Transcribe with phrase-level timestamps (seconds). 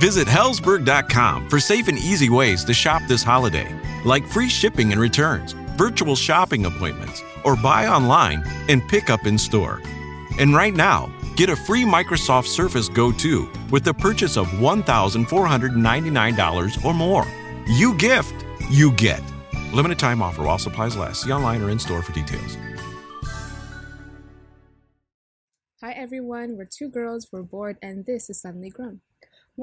[0.00, 3.68] Visit Helzberg.com for safe and easy ways to shop this holiday,
[4.06, 9.36] like free shipping and returns, virtual shopping appointments, or buy online and pick up in
[9.36, 9.82] store.
[10.38, 16.84] And right now, get a free Microsoft Surface Go 2 with the purchase of $1,499
[16.84, 17.26] or more.
[17.66, 19.20] You gift, you get.
[19.74, 21.20] Limited time offer while supplies last.
[21.22, 22.56] See online or in store for details.
[25.82, 29.02] Hi everyone, we're two girls, we're bored, and this is Suddenly Grown.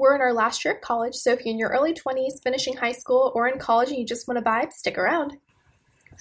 [0.00, 2.74] We're in our last year of college, so if you're in your early 20s, finishing
[2.78, 5.36] high school, or in college and you just want to vibe, stick around.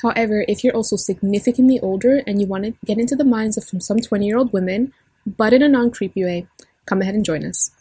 [0.02, 3.64] However, if you're also significantly older and you want to get into the minds of
[3.64, 4.92] some 20 year old women,
[5.26, 6.46] but in a non creepy way,
[6.86, 7.72] come ahead and join us.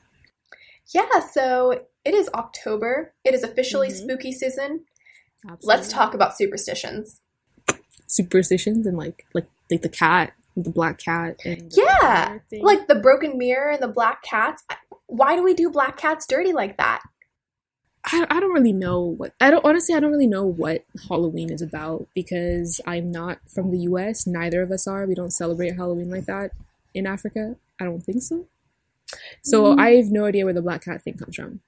[0.94, 3.12] Yeah, so it is October.
[3.24, 4.04] It is officially Mhm.
[4.04, 4.84] spooky season.
[5.48, 5.66] Absolutely.
[5.66, 7.22] Let's talk about superstitions.
[8.10, 13.36] superstitions and like like like the cat, the black cat, and Yeah, like the broken
[13.36, 14.64] mirror and the black cats.
[15.08, 17.02] Why do we do black cats dirty like that?
[18.04, 21.50] I, I don't really know what I don't honestly I don't really know what Halloween
[21.50, 24.26] is about because I'm not from the US.
[24.26, 25.06] Neither of us are.
[25.06, 26.52] We don't celebrate Halloween like that
[26.94, 27.56] in Africa.
[27.80, 28.46] I don't think so.
[29.42, 29.80] So Mm.
[29.80, 31.60] I have no idea where the black cat thing comes from.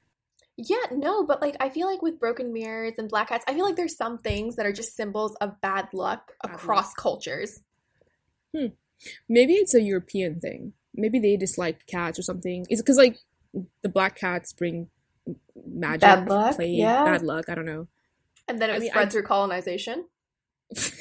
[0.56, 3.64] Yeah, no, but like I feel like with broken mirrors and black cats, I feel
[3.64, 7.62] like there's some things that are just symbols of bad luck Bad across cultures.
[8.55, 8.66] Hmm.
[9.28, 10.74] Maybe it's a European thing.
[10.94, 12.66] Maybe they dislike cats or something.
[12.68, 13.18] Is because like
[13.83, 14.89] the black cats bring
[15.67, 17.05] magic, Bad luck, plague, yeah.
[17.05, 17.48] bad luck?
[17.48, 17.89] I don't know.
[18.48, 20.07] And then it I mean, spread I- through colonization.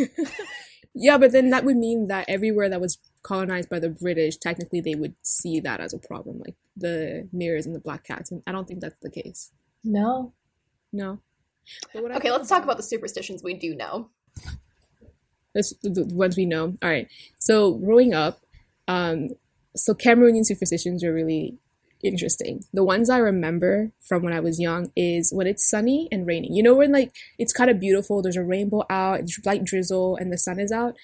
[0.95, 4.81] yeah, but then that would mean that everywhere that was colonized by the British, technically
[4.81, 8.31] they would see that as a problem, like the mirrors and the black cats.
[8.31, 9.51] And I don't think that's the case.
[9.83, 10.33] No.
[10.91, 11.19] No.
[11.93, 14.09] But Okay, let's talk about the superstitions we do know.
[15.53, 16.77] That's the the ones we know.
[16.81, 17.07] All right.
[17.39, 18.41] So growing up,
[18.87, 19.29] um,
[19.75, 21.57] so Cameroonian superstitions are really
[22.03, 22.63] interesting.
[22.73, 26.53] The ones I remember from when I was young is when it's sunny and raining.
[26.53, 28.21] You know when like it's kind of beautiful.
[28.21, 30.95] There's a rainbow out, it's light drizzle, and the sun is out.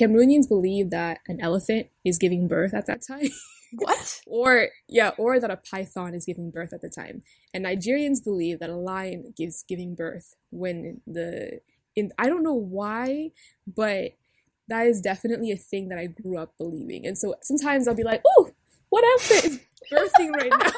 [0.00, 3.28] Cameroonians believe that an elephant is giving birth at that time.
[3.76, 4.20] What?
[4.28, 7.22] or yeah, or that a python is giving birth at the time.
[7.52, 11.60] And Nigerians believe that a lion gives giving birth when the
[11.96, 13.30] in I don't know why,
[13.66, 14.12] but
[14.68, 17.04] that is definitely a thing that I grew up believing.
[17.04, 18.50] And so sometimes I'll be like, "Oh,
[18.90, 19.60] what outfit is
[19.92, 20.70] birthing right now?"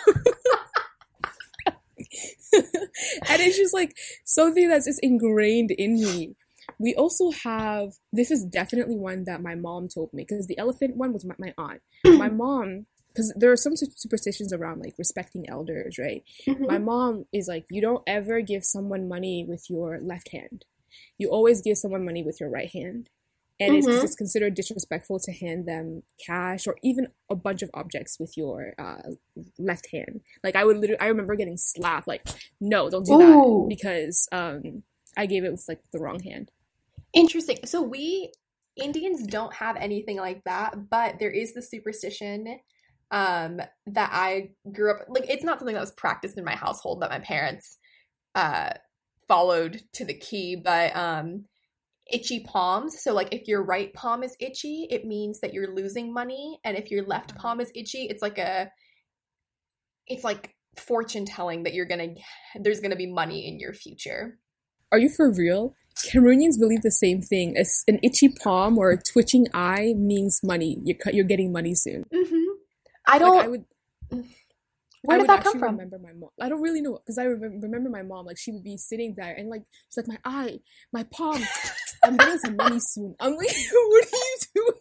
[2.53, 6.37] and it's just like something that's just ingrained in me.
[6.79, 10.97] We also have this is definitely one that my mom told me because the elephant
[10.97, 11.81] one was my, my aunt.
[12.05, 16.23] my mom, because there are some superstitions around like respecting elders, right?
[16.47, 16.67] Mhm.
[16.69, 20.65] My mom is like, you don't ever give someone money with your left hand.
[21.19, 23.09] You always give someone money with your right hand.
[23.59, 24.05] And it's, 'cause Mhm.
[24.05, 28.75] it's considered disrespectful to hand them cash or even a bunch of objects with your
[28.79, 29.11] uh,
[29.59, 30.21] left hand.
[30.45, 32.07] Like I would literally, I remember getting slapped.
[32.07, 32.27] Like,
[32.61, 33.67] no, don't do Ooh.
[33.67, 34.83] that because um,
[35.17, 36.51] I gave it with like the wrong hand.
[37.15, 37.59] Interesting.
[37.65, 38.33] So we
[38.77, 42.59] Indians don't have anything like that, but there is the superstition
[43.13, 47.03] um that I grew up like it's not something that was practiced in my household
[47.03, 47.79] that my parents
[48.35, 48.73] uh
[49.29, 51.47] followed to the key, but um
[52.11, 53.03] itchy palms.
[53.03, 56.77] So like if your right palm is itchy, it means that you're losing money, and
[56.77, 58.71] if your left palm is itchy, it's like a
[60.07, 63.73] it's like fortune telling that you're going to there's going to be money in your
[63.73, 64.39] future.
[64.93, 65.75] Are you for real?
[66.13, 67.57] Cameroonians believe the same thing.
[67.57, 70.79] As an itchy palm or a twitching eye means money.
[70.85, 72.05] You're you're getting money soon.
[72.13, 72.45] Mhm.
[73.09, 73.65] I don't Like I would.
[75.03, 75.77] Where did that come from?
[75.77, 76.31] Remember my mom.
[76.41, 78.27] I don't really know because I remember, remember my mom.
[78.27, 80.61] Like she would be sitting there and like she's like my eye,
[80.93, 81.43] my palm.
[82.07, 83.15] I'm getting some money soon.
[83.21, 84.75] I'm like, what are you doing?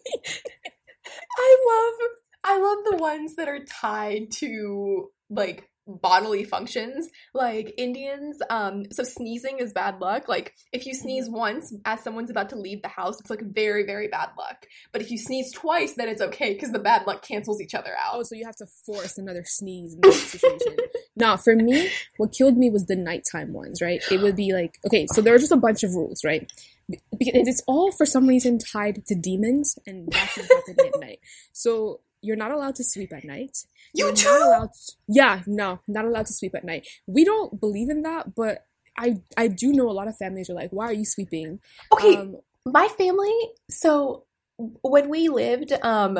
[1.38, 2.10] I love
[2.44, 9.04] I love the ones that are tied to like bodily functions like indians um so
[9.04, 12.88] sneezing is bad luck like if you sneeze once as someone's about to leave the
[12.88, 16.54] house it's like very very bad luck but if you sneeze twice then it's okay
[16.54, 19.44] because the bad luck cancels each other out Oh, so you have to force another
[19.44, 20.76] sneeze in that situation.
[21.16, 24.00] no, for me, what killed me was the nighttime ones, right?
[24.10, 26.50] It would be like, okay, so there are just a bunch of rules, right?
[26.88, 31.20] Because it's all for some reason tied to demons, and that can happen at night.
[31.52, 33.58] So you're not allowed to sweep at night.
[33.94, 34.28] You You're too?
[34.28, 34.70] Not allowed
[35.08, 36.86] yeah, no, not allowed to sweep at night.
[37.06, 38.66] We don't believe in that, but
[38.98, 41.60] I I do know a lot of families are like, why are you sweeping?
[41.92, 42.36] Okay, Um,
[42.66, 43.32] my family
[43.70, 44.24] so
[44.82, 46.18] when we lived um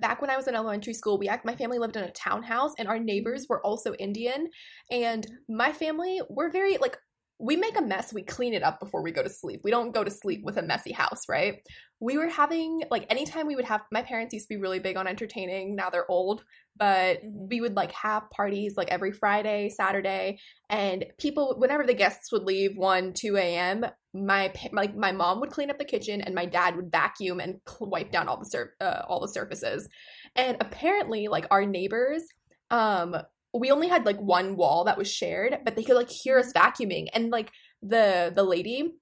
[0.00, 2.72] back when i was in elementary school we act my family lived in a townhouse
[2.78, 4.48] and our neighbors were also indian
[4.90, 6.98] and my family we're very like
[7.40, 9.60] we make a mess we clean it up before we go to sleep.
[9.64, 11.56] We don't go to sleep with a messy house right?
[11.98, 14.96] We were having like anytime we would have my parents used to be really big
[14.96, 16.44] on entertaining now they're old
[16.76, 17.48] but Mhm.
[17.50, 20.38] we would like have parties like every friday saturday
[20.70, 23.84] and people whenever the guests would leave 1 2 a.m
[24.14, 27.60] my like my mom would clean up the kitchen and my dad would vacuum and
[27.80, 29.88] wipe down all the sur- uh, all the surfaces.
[30.34, 32.22] And apparently like our neighbors
[32.70, 33.16] um
[33.52, 36.52] we only had like one wall that was shared but they could like hear us
[36.52, 37.50] vacuuming and like
[37.82, 38.94] the the lady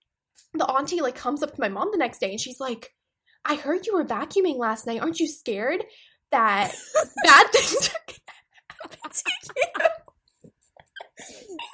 [0.55, 2.95] the auntie like comes up to my mom the next day and she's like
[3.45, 5.85] i heard you were vacuuming last night aren't you scared
[6.31, 6.73] that
[7.25, 9.89] bad things are gonna happen to you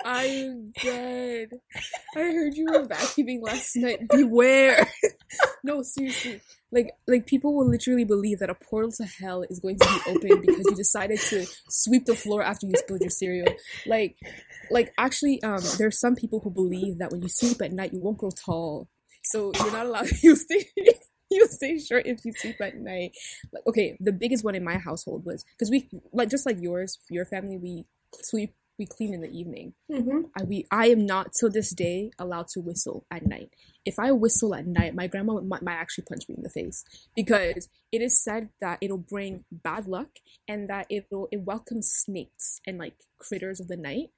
[0.04, 1.48] I'm dead.
[2.14, 4.08] I heard you were vacuuming last night.
[4.08, 4.86] Beware.
[5.64, 6.40] no, seriously.
[6.74, 10.10] Like like people will literally believe that a portal to hell is going to be
[10.10, 13.46] open because you decided to sweep the floor after you spilled your cereal.
[13.86, 14.16] Like
[14.70, 18.00] like actually um there's some people who believe that when you sleep at night you
[18.00, 18.88] won't grow tall.
[19.22, 20.66] So you're not allowed you stay
[21.30, 23.12] you stay short if you sleep at night.
[23.52, 26.98] Like okay, the biggest one in my household was because we like just like yours,
[27.08, 27.86] your family, we
[28.20, 29.74] sweep we clean in the evening.
[29.90, 30.22] mm-hmm.
[30.36, 33.50] I we I am not till this day allowed to whistle at night.
[33.84, 36.84] If I whistle at night, my grandma might, might actually punch me in the face
[37.14, 40.18] because it is said that it'll bring bad luck
[40.48, 44.10] and that it'll it welcomes snakes and like critters of the night,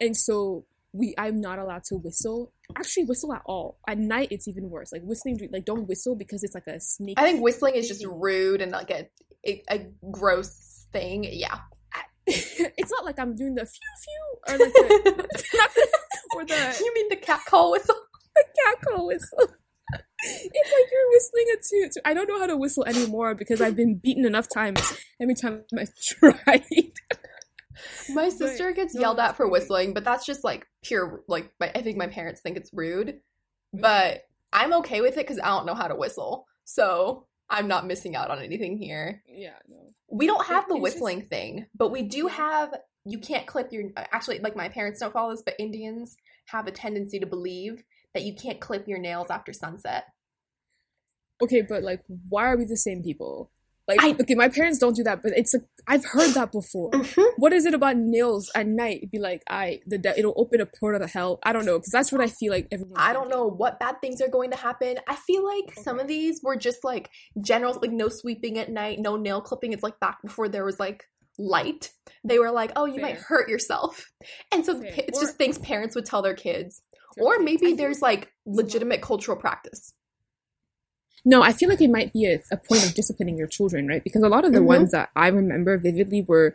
[0.00, 2.52] and so we I'm not allowed to whistle.
[2.76, 4.28] Actually, whistle at all at night.
[4.30, 4.92] It's even worse.
[4.92, 7.18] Like whistling, like don't whistle because it's like a snake.
[7.18, 9.08] I think whistling is just rude and like a
[9.46, 11.24] a, a gross thing.
[11.24, 11.58] Yeah.
[12.76, 15.88] it's not like I'm doing the few few or like the, not the
[16.36, 17.96] or the you mean the cat call whistle?
[18.34, 19.48] The cat call whistle.
[20.22, 22.02] It's like you're whistling a toot.
[22.04, 25.64] I don't know how to whistle anymore because I've been beaten enough times every time
[25.76, 26.92] I've tried.
[28.10, 31.72] My sister gets no, yelled at for whistling, but that's just like pure like my,
[31.74, 33.08] I think my parents think it's rude.
[33.08, 33.80] Mm-hmm.
[33.80, 34.22] But
[34.52, 38.14] I'm okay with it because I don't know how to whistle, so I'm not missing
[38.14, 39.22] out on anything here.
[39.26, 39.94] Yeah, no.
[40.10, 42.74] We don't have the it's just- whistling thing, but we do have.
[43.04, 43.84] You can't clip your.
[43.96, 46.16] Actually, like my parents don't follow this, but Indians
[46.46, 47.82] have a tendency to believe
[48.14, 50.04] that you can't clip your nails after sunset.
[51.42, 53.50] Okay, but like, why are we the same people?
[53.88, 55.60] Like, I- okay, my parents don't do that, but it's a.
[55.86, 56.90] I've heard that before.
[56.90, 57.22] Mm-hmm.
[57.38, 58.98] What is it about nails at night?
[58.98, 61.38] It'd be like, I the de- it'll open a portal to hell.
[61.42, 63.00] I don't know, because that's what I feel like everyone.
[63.00, 64.96] I don't know what bad things are going to happen.
[65.08, 67.08] I feel like some of these were just like
[67.40, 69.72] general, like no sweeping at night, no nail clipping.
[69.72, 71.04] It's like back before there was like
[71.38, 71.90] light.
[72.24, 74.04] They were like, oh, you might hurt yourself.
[74.52, 74.92] And so Fair.
[74.96, 76.82] it's Or- just things parents would tell their kids.
[77.20, 79.92] Or maybe there's like legitimate cultural practice.
[81.28, 84.02] No, I feel like it might be a, a point of disciplining your children, right?
[84.02, 84.64] Because a lot of the Mhm.
[84.76, 86.54] ones that I remember vividly were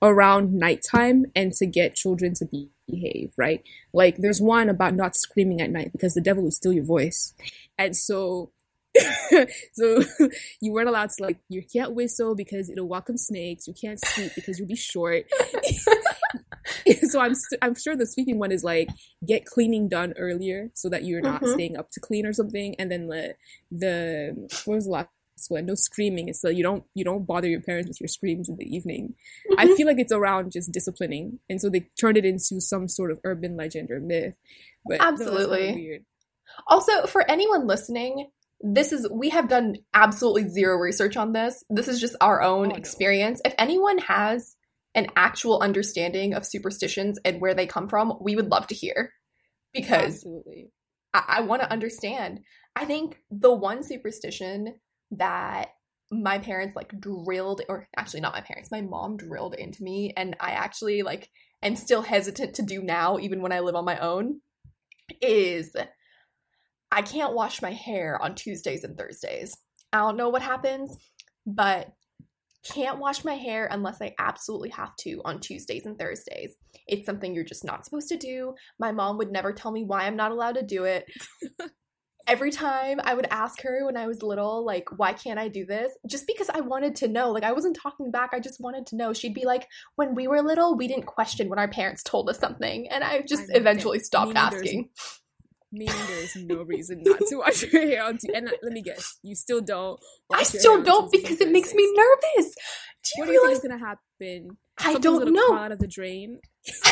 [0.00, 3.62] around nighttime and to get children to be, behave, right?
[3.92, 7.34] Like there's one about not screaming at night because the devil will steal your voice.
[7.76, 8.50] And so
[9.74, 10.02] so
[10.60, 14.32] you weren't allowed to like you can't whistle because it'll welcome snakes, you can't sweep
[14.34, 15.26] because you'll be short.
[17.08, 18.88] so I'm I'm sure the sweeping one is like
[19.26, 21.52] get cleaning done earlier so that you're not Mhm.
[21.54, 23.34] staying up to clean or something, and then the
[23.70, 25.08] the what was the last
[25.48, 25.66] one?
[25.66, 26.28] No screaming.
[26.28, 29.14] It's so you don't you don't bother your parents with your screams in the evening.
[29.58, 29.74] I Mm-hmm.
[29.74, 33.20] feel like it's around just disciplining, and so they turned it into some sort of
[33.24, 34.34] urban legend or myth.
[34.86, 35.74] But no, Absolutely.
[35.74, 36.04] weird.
[36.68, 38.30] Also, for anyone listening,
[38.60, 41.64] this is we have done absolutely zero research on this.
[41.68, 42.76] This is just our own Oh, no.
[42.76, 43.40] experience.
[43.44, 44.56] If anyone has
[44.94, 49.12] an actual understanding of superstitions and where they come from, we would love to hear
[49.72, 50.70] because Absolutely.
[51.12, 52.40] I, I want to understand.
[52.76, 54.74] I think the one superstition
[55.12, 55.70] that
[56.10, 60.36] my parents like drilled, or actually not my parents, my mom drilled into me, and
[60.40, 61.28] I actually like
[61.62, 64.40] am still hesitant to do now, even when I live on my own,
[65.20, 65.74] is
[66.92, 69.56] I can't wash my hair on Tuesdays and Thursdays.
[69.92, 70.96] I don't know what happens,
[71.46, 71.92] but
[72.64, 76.54] can't wash my hair unless I absolutely have to on Tuesdays and Thursdays.
[76.86, 78.54] It's something you're just not supposed to do.
[78.78, 81.06] My mom would never tell me why I'm not allowed to do it.
[82.26, 85.66] Every time I would ask her when I was little, like, why can't I do
[85.66, 85.92] this?
[86.08, 87.30] Just because I wanted to know.
[87.30, 89.12] Like, I wasn't talking back, I just wanted to know.
[89.12, 92.38] She'd be like, when we were little, we didn't question when our parents told us
[92.38, 92.88] something.
[92.88, 94.88] And I just I eventually stopped asking.
[95.74, 98.32] Meaning there is no reason not to wash your hair on Tuesday.
[98.38, 99.98] And uh, let me guess, you still don't.
[100.32, 102.54] I still on don't because it makes me nervous.
[103.02, 103.56] Do you What do you think realize?
[103.58, 104.56] is gonna happen?
[104.78, 105.48] I Something's don't know.
[105.48, 106.40] Fall out of the drain.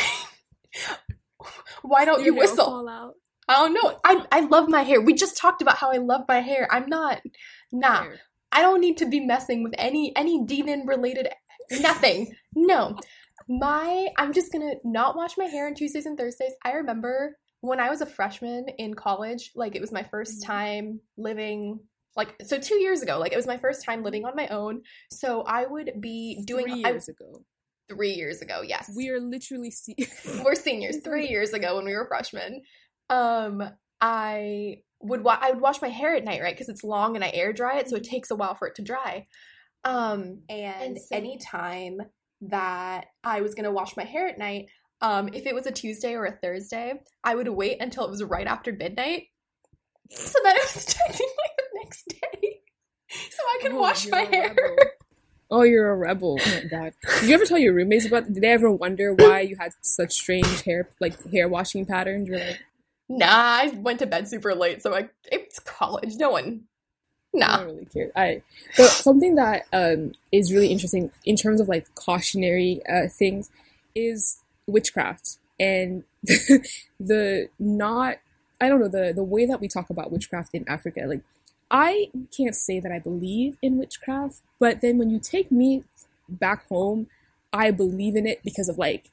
[1.83, 3.15] Why don't Your you whistle?
[3.49, 3.99] I don't know.
[4.05, 5.01] I I love my hair.
[5.01, 6.69] We just talked about how I love my hair.
[6.71, 7.21] I'm not.
[7.73, 8.03] Nah.
[8.03, 8.21] Hair.
[8.53, 11.29] I don't need to be messing with any any demon related
[11.81, 12.35] nothing.
[12.55, 12.97] No.
[13.49, 16.53] My I'm just gonna not wash my hair on Tuesdays and Thursdays.
[16.65, 20.47] I remember when I was a freshman in college, like it was my 1st Mhm.
[20.47, 21.81] time living
[22.15, 24.83] like so two years ago, like it was my first time living on my own.
[25.11, 27.45] So I would be doing Three I- years ago.
[27.89, 28.93] three years ago, yes.
[28.95, 29.97] We are literally see-
[30.45, 32.63] we're seniors three years ago when we were freshmen
[33.11, 33.63] um
[34.01, 37.25] i would wa- i would wash my hair at night right because it's long and
[37.25, 39.27] i air dry it so it takes a while for it to dry
[39.85, 41.99] um and And so- anytime
[42.43, 44.67] that i was going to wash my hair at night
[45.03, 46.95] um if it was a tuesday or a thursday
[47.25, 49.25] i would wait until it was right after midnight
[50.11, 51.27] so that it was technically
[51.59, 52.61] the next day
[53.31, 54.77] so i could Oh, wash my hair rebel.
[55.55, 56.39] Oh, you're a rebel.
[56.41, 56.95] Oh god.
[57.21, 60.13] Did you ever tell your roommates about did they ever wonder why you had such
[60.13, 62.27] strange hair like hair washing patterns?
[62.27, 62.61] You're like,
[63.09, 66.63] nah i went to bed super late so i it's college no one
[67.35, 68.11] I nah don't really care.
[68.17, 68.43] I
[68.77, 73.51] but something that um is really interesting in terms of like cautionary uh things
[73.95, 74.39] is
[74.73, 76.05] witchcraft and
[77.01, 78.17] the not
[78.61, 81.23] I don't know the the way that we talk about witchcraft in Africa like
[81.71, 85.85] I can't say that I believe in witchcraft but then when you take me
[86.29, 87.09] back home
[87.53, 89.11] I believe in it because of like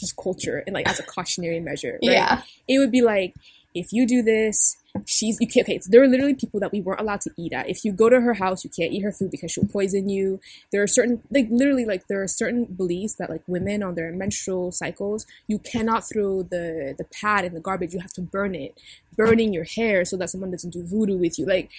[0.00, 2.12] just culture and like as a cautionary measure right?
[2.12, 3.34] yeah it would be like
[3.74, 4.76] if you do this
[5.06, 7.52] she's you can't okay so there are literally people that we weren't allowed to eat
[7.52, 7.68] at.
[7.68, 10.40] If you go to her house you can't eat her food because she'll poison you.
[10.70, 14.12] There are certain like literally like there are certain beliefs that like women on their
[14.12, 17.94] menstrual cycles you cannot throw the the pad in the garbage.
[17.94, 18.78] You have to burn it
[19.16, 21.46] burning your hair so that someone doesn't do voodoo with you.
[21.46, 21.70] Like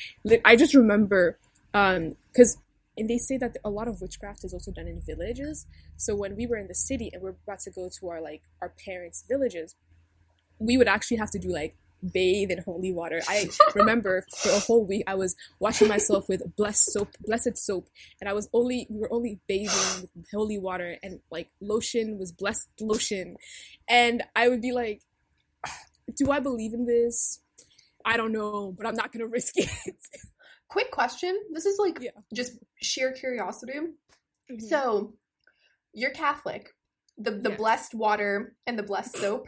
[0.46, 1.38] i just remember
[1.74, 2.58] um because
[2.98, 5.66] and they say that a lot of witchcraft is also done in villages.
[5.98, 8.42] So when we were in the city and we're about to go to our like
[8.62, 9.76] our parents villages
[10.60, 11.76] we would actually have to do like
[12.12, 13.22] bathe in holy water.
[13.28, 17.88] I remember for a whole week I was washing myself with blessed soap, blessed soap,
[18.20, 22.32] and I was only we were only bathing with holy water and like lotion was
[22.32, 23.38] blessed lotion,
[23.88, 25.02] and I would be like,
[26.18, 27.40] do I believe in this?
[28.06, 29.70] I don't know, but I'm not gonna risk it.
[30.68, 32.10] quick question this is like Yeah.
[32.34, 33.80] just sheer curiosity
[34.52, 34.60] Mhm.
[34.70, 35.14] so
[35.94, 36.74] you're catholic
[37.20, 37.58] the the Yes.
[37.60, 39.48] blessed water and the blessed soap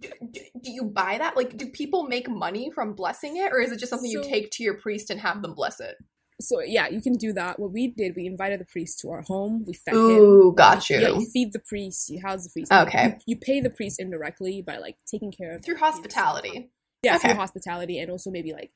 [0.00, 3.60] do, do do you buy that like do people make money from blessing it or
[3.60, 5.96] is it just something you take to your priest and have them bless it
[6.40, 7.58] so yeah, you can do that.
[7.58, 9.64] What we did, we invited the priest to our home.
[9.66, 10.54] We fed Ooh, him.
[10.54, 11.18] got Yeah, you.
[11.18, 12.10] you feed the priest.
[12.10, 12.70] You house the priest.
[12.70, 13.04] Okay.
[13.04, 16.70] You, you pay the priest indirectly by like taking care of through hospitality
[17.02, 17.28] yeah Okay.
[17.28, 18.70] through hospitality and also maybe like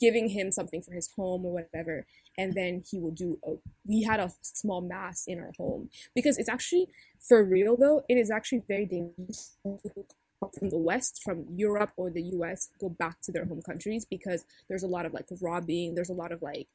[0.00, 2.04] giving him something for his home or whatever
[2.36, 3.54] and then he will do a
[3.86, 6.88] we had a small mass in our home because it's actually
[7.20, 10.19] for real though it is actually very dangerous when people come
[10.58, 14.44] from the west from europe or the us go back to their home countries because
[14.68, 16.68] there's a lot of like robbing there's a lot of like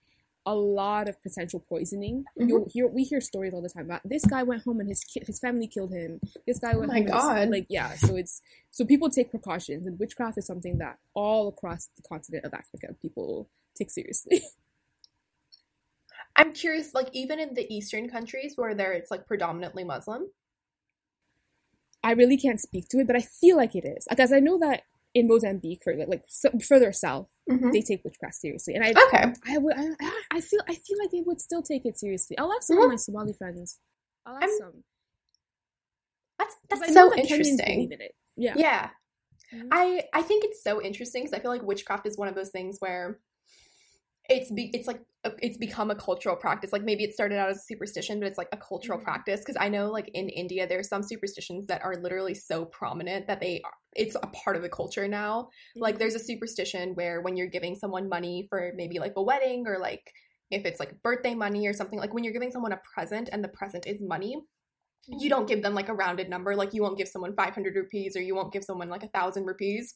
[0.48, 2.24] a lot of potential poisoning.
[2.40, 2.48] Mhm.
[2.48, 5.04] You'll hear we hear stories all the time about this guy went home and his
[5.04, 6.22] ki- his family killed him.
[6.46, 7.50] This guy went my home and his- God.
[7.50, 7.96] like yeah.
[7.96, 12.46] So it's so people take precautions, and witchcraft is something that all across the continent
[12.46, 14.44] of Africa people take seriously.
[16.36, 20.28] i'm curious like even in the eastern countries where there it's like predominantly muslim
[22.06, 24.58] I really can't speak to it, but I feel like it is because I know
[24.60, 24.84] that
[25.14, 27.72] in Mozambique, for like, so, further south, Mhm.
[27.72, 30.98] they take witchcraft seriously, and I okay I would I, I- I feel I feel
[31.02, 32.38] like they would still take it seriously.
[32.38, 33.80] I'll ask some of my Somali friends.
[34.26, 34.84] I'll ask I'm- some.
[36.40, 38.00] that's that's so that interesting in.
[38.36, 38.54] Yeah.
[38.58, 38.90] yeah
[39.54, 39.68] Mhm.
[39.72, 42.50] I I think it's so interesting because I feel like witchcraft is one of those
[42.50, 43.20] things where
[44.30, 45.02] it's be it's like
[45.42, 46.72] it's become a cultural practice.
[46.72, 49.04] Like maybe it started out as a superstition, but it's like a cultural Mhm.
[49.04, 49.40] practice.
[49.42, 53.40] Because I know like in India, there's some superstitions that are literally so prominent that
[53.40, 55.50] they are, it's a part of the culture now.
[55.80, 56.00] Like Mhm.
[56.00, 59.80] there's a superstition where when you're giving someone money for maybe like a wedding or
[59.80, 60.12] like
[60.52, 63.44] if it's like birthday money or something like when you're giving someone a present and
[63.44, 64.38] the present is money
[65.08, 68.16] you don't give them like a rounded number like you won't give someone 500 rupees
[68.16, 69.96] or you won't give someone like a thousand rupees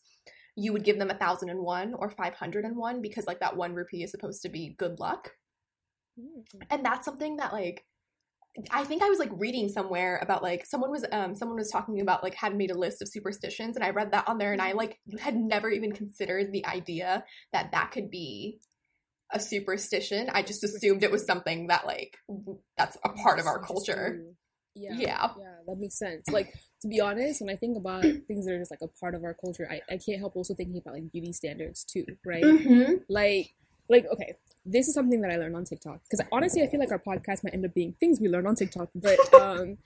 [0.59, 4.03] you would give them a thousand and one or 501 because like that one rupee
[4.03, 5.31] is supposed to be good luck
[6.19, 6.43] Mhm.
[6.69, 7.85] and that's something that like
[8.71, 12.01] i think i was like reading somewhere about like someone was um someone was talking
[12.01, 14.61] about like had made a list of superstitions and i read that on there and
[14.61, 17.23] i like had never even considered the idea
[17.53, 18.59] that that could be
[19.31, 22.17] a superstition i just assumed it was something that like
[22.75, 24.19] that's a part of our culture.
[24.75, 25.27] Yeah, Yeah.
[25.37, 26.23] yeah, that makes sense.
[26.31, 29.15] Like to be honest, when I think about things that are just like a part
[29.15, 32.43] of our culture, I, I can't help also thinking about like beauty standards too, right?
[32.43, 32.93] Mm-hmm.
[33.09, 33.53] Like,
[33.89, 36.91] like okay, this is something that I learned on TikTok because honestly, I feel like
[36.91, 38.89] our podcast might end up being things we learned on TikTok.
[38.95, 39.77] But um,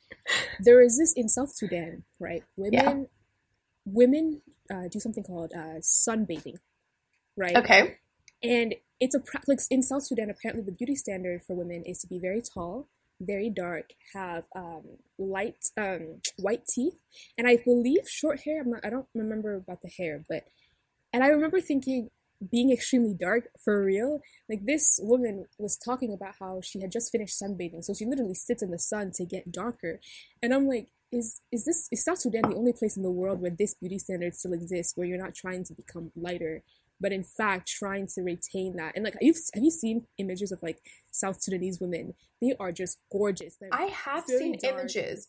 [0.60, 2.44] there is this in South Sudan, right?
[2.58, 3.04] Women, Yeah.
[3.86, 6.58] women uh, do something called uh, sunbathing,
[7.38, 7.56] right?
[7.56, 7.96] Okay.
[8.42, 10.30] And it's a pra- like in South Sudan.
[10.30, 12.88] Apparently, the beauty standard for women is to be very tall,
[13.26, 14.84] very dark, have um,
[15.18, 16.96] light um, white teeth,
[17.38, 18.62] and I believe short hair.
[18.62, 18.86] I'm not.
[18.86, 20.44] I don't remember about the hair, but
[21.12, 22.10] and I remember thinking,
[22.52, 24.22] being extremely dark for real.
[24.50, 28.36] Like this woman was talking about how she had just finished sunbathing, so she literally
[28.36, 30.00] sits in the sun to get darker,
[30.42, 30.90] and I'm like.
[31.16, 34.00] Is, is this is South Sudan the only place in the world where this beauty
[34.00, 36.64] standard still exists where you're not trying to become lighter
[37.04, 38.94] but in fact trying to retain that.
[38.96, 40.80] And like, you've, have you seen images of like
[41.12, 42.16] South Sudanese women?
[42.42, 43.58] They are just gorgeous.
[43.60, 44.74] They're I have seen dark.
[44.74, 45.28] images,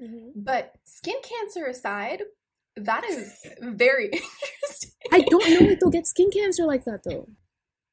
[0.00, 0.32] Mhm.
[0.36, 2.22] but skin cancer aside,
[2.76, 4.90] that is very interesting.
[5.10, 7.26] I don't know if they'll get skin cancer like that though.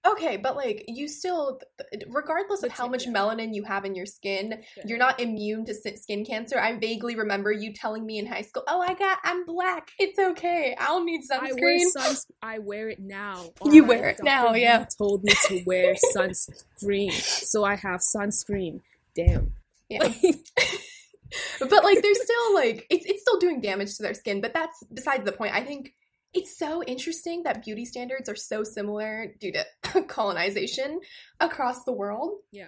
[0.05, 1.59] Okay, but like you still,
[2.07, 6.23] regardless of how much melanin you have in your skin, you're not immune to skin
[6.23, 6.59] cancer.
[6.59, 9.89] I vaguely remember you telling me in high school, "Oh, I got, I'm black.
[9.97, 10.75] It's okay.
[10.79, 12.27] I'll need sunscreen." I wear sunscreen." suns.
[12.41, 13.51] I wear it now.
[13.65, 14.85] You wear it now, yeah.
[14.97, 18.81] Told me to wear sunscreen, so I have sunscreen.
[19.15, 19.53] Damn.
[19.89, 20.07] Yeah.
[21.59, 24.83] but like they're still like it's it's still doing damage to their skin but that's
[24.93, 25.91] besides the point i think
[26.35, 30.99] it's so interesting that beauty standards are so similar due to colonization
[31.39, 32.67] across the world Yeah.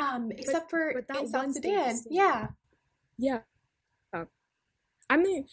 [0.00, 2.48] um except for but that in south sudan yeah
[3.18, 3.40] Yeah.
[4.12, 4.24] Uh,
[5.08, 5.46] I mean,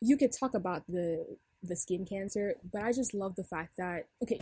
[0.00, 4.08] you could talk about the the skin cancer, but I just love the fact that
[4.22, 4.40] okay,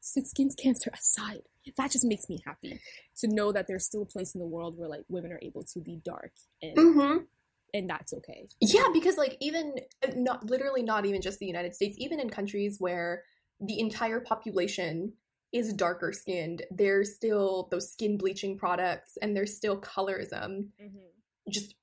[0.00, 1.42] skin cancer aside,
[1.76, 2.80] that just makes me happy
[3.18, 5.64] to know that there's still a place in the world where like women are able
[5.64, 6.32] to be dark
[6.62, 7.16] and mm-hmm.
[7.76, 8.48] And that's okay.
[8.60, 12.30] yeah because like even uh, not literally not even just the united states even in
[12.30, 13.22] countries where
[13.60, 15.12] the entire population
[15.52, 20.68] is darker skinned there's still those skin bleaching products and there's still colorism
[21.50, 21.74] just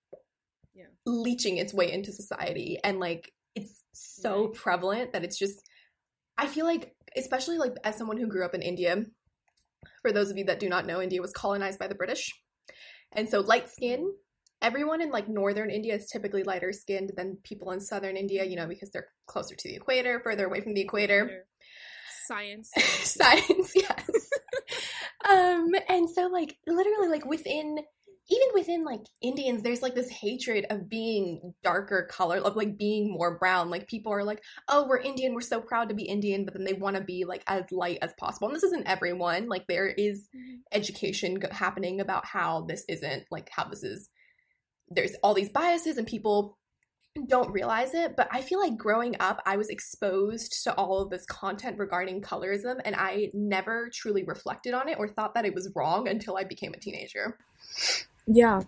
[0.74, 0.86] Yeah.
[1.06, 4.54] leaching its way into society and like it's so Right.
[4.54, 5.62] prevalent that it's just
[6.38, 9.04] i feel like especially like as someone who grew up in india
[10.02, 12.32] for those of you that do not know india was colonized by the british
[13.12, 14.12] and so light skin
[14.64, 18.56] everyone in like northern india is typically lighter skinned than people in southern india you
[18.56, 21.46] know because they're closer to the equator further away from the equator.
[22.28, 22.72] Science.
[22.78, 24.10] science yes.
[25.30, 27.78] Um and so like literally like within
[28.30, 33.10] even within like indians there's like this hatred of being darker color of like being
[33.10, 33.70] more brown.
[33.70, 36.66] Like people are like oh we're indian we're so proud to be indian but then
[36.66, 38.48] they want to be like as light as possible.
[38.50, 39.48] And this isn't everyone.
[39.48, 40.28] Like there is
[40.74, 44.10] education happening about how this isn't like how this is
[44.96, 46.58] there's all these biases and people
[47.28, 51.12] don't realize it but i feel like growing up i was exposed to all of
[51.12, 55.54] this content regarding colorism and i never truly reflected on it or thought that it
[55.54, 57.38] was wrong until i became a teenager
[58.28, 58.62] Yeah.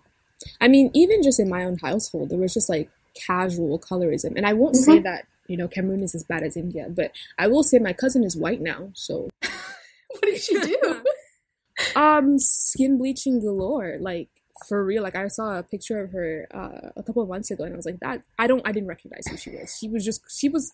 [0.60, 4.34] I mean, even just in my own household, there was just like casual colorism.
[4.36, 7.48] And I won't say that, you know, Cameroon is as bad as India, but I
[7.48, 8.90] will say my cousin is white now.
[8.94, 11.02] So, what did she do
[11.96, 13.96] um, skin bleaching galore.
[14.00, 14.28] Like,
[14.68, 15.02] for real.
[15.02, 17.76] Like, I saw a picture of her uh, a couple of months ago and I
[17.76, 19.76] was like, that, I don't, I didn't recognize who she was.
[19.78, 20.72] She was just, she was,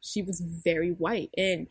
[0.00, 1.30] she was very white.
[1.36, 1.68] And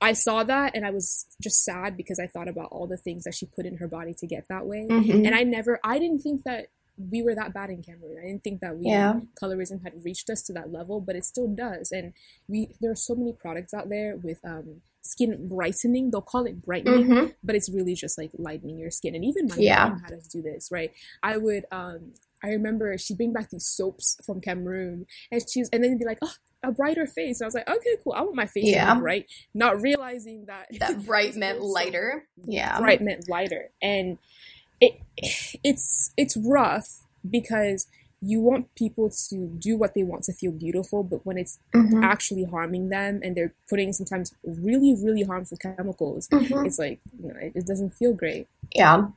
[0.00, 3.24] I saw that and I was just sad because I thought about all the things
[3.24, 4.86] that she put in her body to get that way.
[4.88, 5.26] Mhm.
[5.26, 8.18] And I never, I didn't think that we were that bad in Cameroon.
[8.20, 9.20] I didn't think that we Yeah.
[9.40, 11.92] colorism had reached us to that level, but it still does.
[11.92, 12.12] And
[12.48, 16.10] we there are so many products out there with um skin brightening.
[16.10, 17.34] They'll call it brightening, Mhm.
[17.42, 19.14] but it's really just like lightening your skin.
[19.14, 19.88] And even my Yeah.
[19.88, 20.92] mom had us do this, right?
[21.22, 25.82] I would um I remember she'd bring back these soaps from Cameroon and she's and
[25.82, 27.40] then be like, oh, a brighter face.
[27.40, 28.12] And I was like, okay, cool.
[28.14, 28.88] I want my face Yeah.
[28.90, 34.18] to be bright, not realizing that that bright meant lighter yeah bright meant lighter and
[34.80, 34.94] it
[35.64, 37.86] it's it's rough because
[38.20, 42.02] you want people to do what they want to feel beautiful but when it's Mhm.
[42.02, 46.66] actually harming them and they're putting sometimes really really harmful chemicals Mhm.
[46.66, 49.08] it's like you know it, it doesn't feel great Yeah.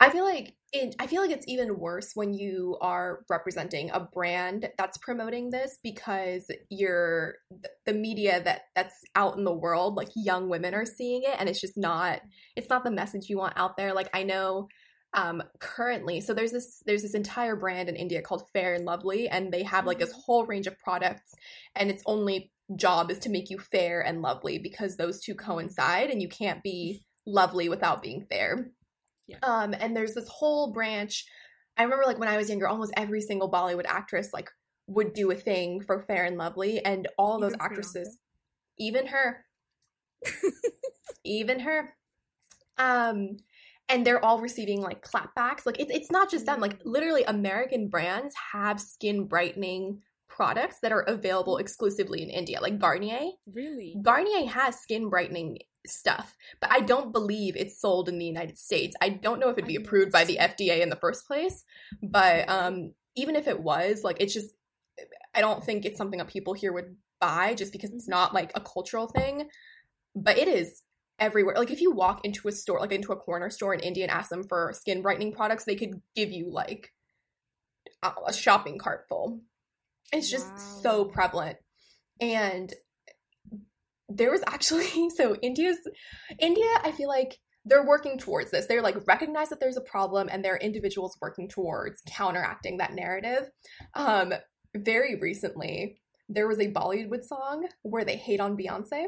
[0.00, 4.00] I feel like it, I feel like it's even worse when you are representing a
[4.00, 7.36] brand that's promoting this because you're
[7.86, 11.48] the media that that's out in the world like young women are seeing it and
[11.48, 12.20] it's just not
[12.56, 14.68] it's not the message you want out there like I know
[15.14, 19.28] um currently so there's this there's this entire brand in India called Fair and Lovely
[19.28, 21.34] and they have like this whole range of products
[21.76, 26.10] and its only job is to make you fair and lovely because those two coincide
[26.10, 28.70] and you can't be lovely without being fair
[29.26, 29.38] Yeah.
[29.42, 31.24] um, and there's this whole branch.
[31.76, 34.50] I remember like when I was younger, almost every single Bollywood actress like
[34.86, 38.18] would do a thing for Fair and Lovely, and all those Even actresses,
[38.78, 39.44] even her,
[41.24, 41.94] even her,
[42.78, 43.36] um,
[43.88, 45.66] and they're all receiving like clapbacks.
[45.66, 46.60] Like it's it's not just them.
[46.60, 52.78] Like literally, American brands have skin brightening products that are available exclusively in India, like
[52.78, 53.30] Garnier.
[53.52, 53.96] Really?
[54.02, 58.96] Garnier has skin brightening stuff, but I don't believe it's sold in the United States.
[59.00, 61.64] I don't know if it'd be approved by the FDA in the first place,
[62.02, 64.54] but um even if it was, like it's just
[65.34, 68.50] I don't think it's something that people here would buy just because it's not like
[68.54, 69.48] a cultural thing,
[70.16, 70.82] but it is
[71.18, 71.54] everywhere.
[71.56, 74.10] Like if you walk into a store, like into a corner store in India and
[74.10, 76.92] ask them for skin brightening products, they could give you like
[78.02, 79.40] a a shopping cart full.
[80.12, 81.56] It's just so prevalent.
[82.20, 82.72] And
[84.08, 85.78] there was actually so India's
[86.38, 88.66] India, I feel like they're working towards this.
[88.66, 92.92] They're like recognize that there's a problem and there are individuals working towards counteracting that
[92.92, 93.50] narrative.
[93.94, 94.34] Um
[94.76, 95.98] very recently
[96.28, 99.06] there was a Bollywood song where they hate on Beyonce.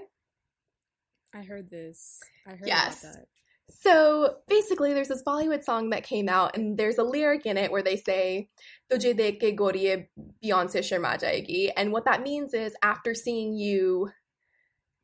[1.37, 2.21] I heard this.
[2.47, 3.03] I heard Yes.
[3.03, 3.27] that.
[3.69, 7.71] So basically, there's this Bollywood song that came out, and there's a lyric in it
[7.71, 8.49] where they say,
[8.91, 10.09] "Tujhe dekh ke goriye
[10.43, 14.11] Beyonce sharma jayegi," and what that means is, after seeing you,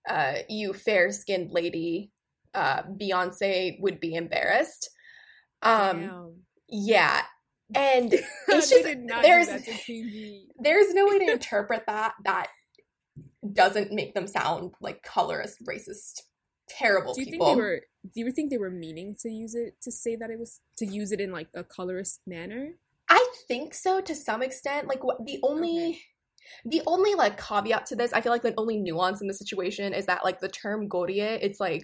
[0.08, 2.12] uh, you fair-skinned lady,
[2.54, 4.90] uh, Beyonce would be embarrassed.
[5.62, 6.42] Um, Damn.
[6.68, 7.22] yeah,
[7.74, 8.12] and
[8.48, 8.84] it's just
[9.22, 12.48] there's do that to Queen there's no way to interpret that that
[13.52, 16.22] doesn't make them sound like colorist, racist,
[16.68, 17.46] terrible Do you people.
[17.46, 17.80] think they were?
[18.04, 20.86] Do you think they were meaning to use it to say that it was to
[20.86, 22.70] use it in like a colorist manner?
[23.08, 24.88] I think so to some extent.
[24.88, 25.98] Like what the only Okay.
[26.64, 29.92] the only like caveat to this, I feel like the only nuance in the situation
[29.92, 31.82] is that like the term gorie, it's like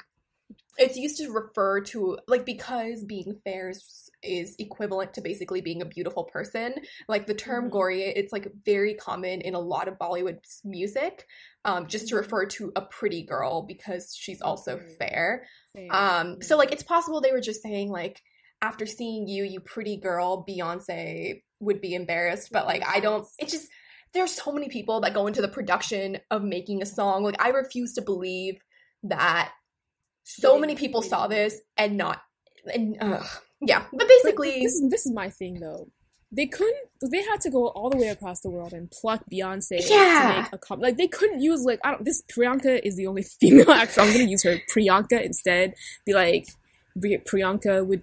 [0.79, 5.83] it's used to refer to like because being fair is, is equivalent to basically being
[5.83, 6.75] a beautiful person.
[7.09, 7.71] Like the term Mhm.
[7.71, 11.27] gorie, it's like very common in a lot of Bollywood music,
[11.65, 12.19] um, just to Mhm.
[12.19, 14.95] refer to a pretty girl because she's also Okay.
[14.99, 15.47] fair.
[15.73, 15.91] Fair.
[15.91, 18.23] Um, so like it's possible they were just saying like
[18.63, 23.27] after seeing you, you pretty girl, Beyonce would be embarrassed, but like I don't.
[23.39, 23.69] It's just
[24.15, 27.25] there's so many people that go into the production of making a song.
[27.25, 28.61] Like I refuse to believe
[29.05, 29.53] that
[30.29, 32.21] so many people saw this and not
[32.73, 32.97] and
[33.61, 33.85] yeah.
[33.93, 35.89] But basically, this is this is my thing though.
[36.31, 36.77] They couldn't.
[37.11, 40.35] They had to go all the way across the world and pluck Beyonce Yeah.
[40.35, 42.05] to make a com- like they couldn't use like I don't.
[42.05, 44.03] This Priyanka is the only female actor.
[44.03, 45.75] I'm gonna use her Priyanka instead.
[46.05, 46.47] Be like
[46.99, 48.03] Priyanka would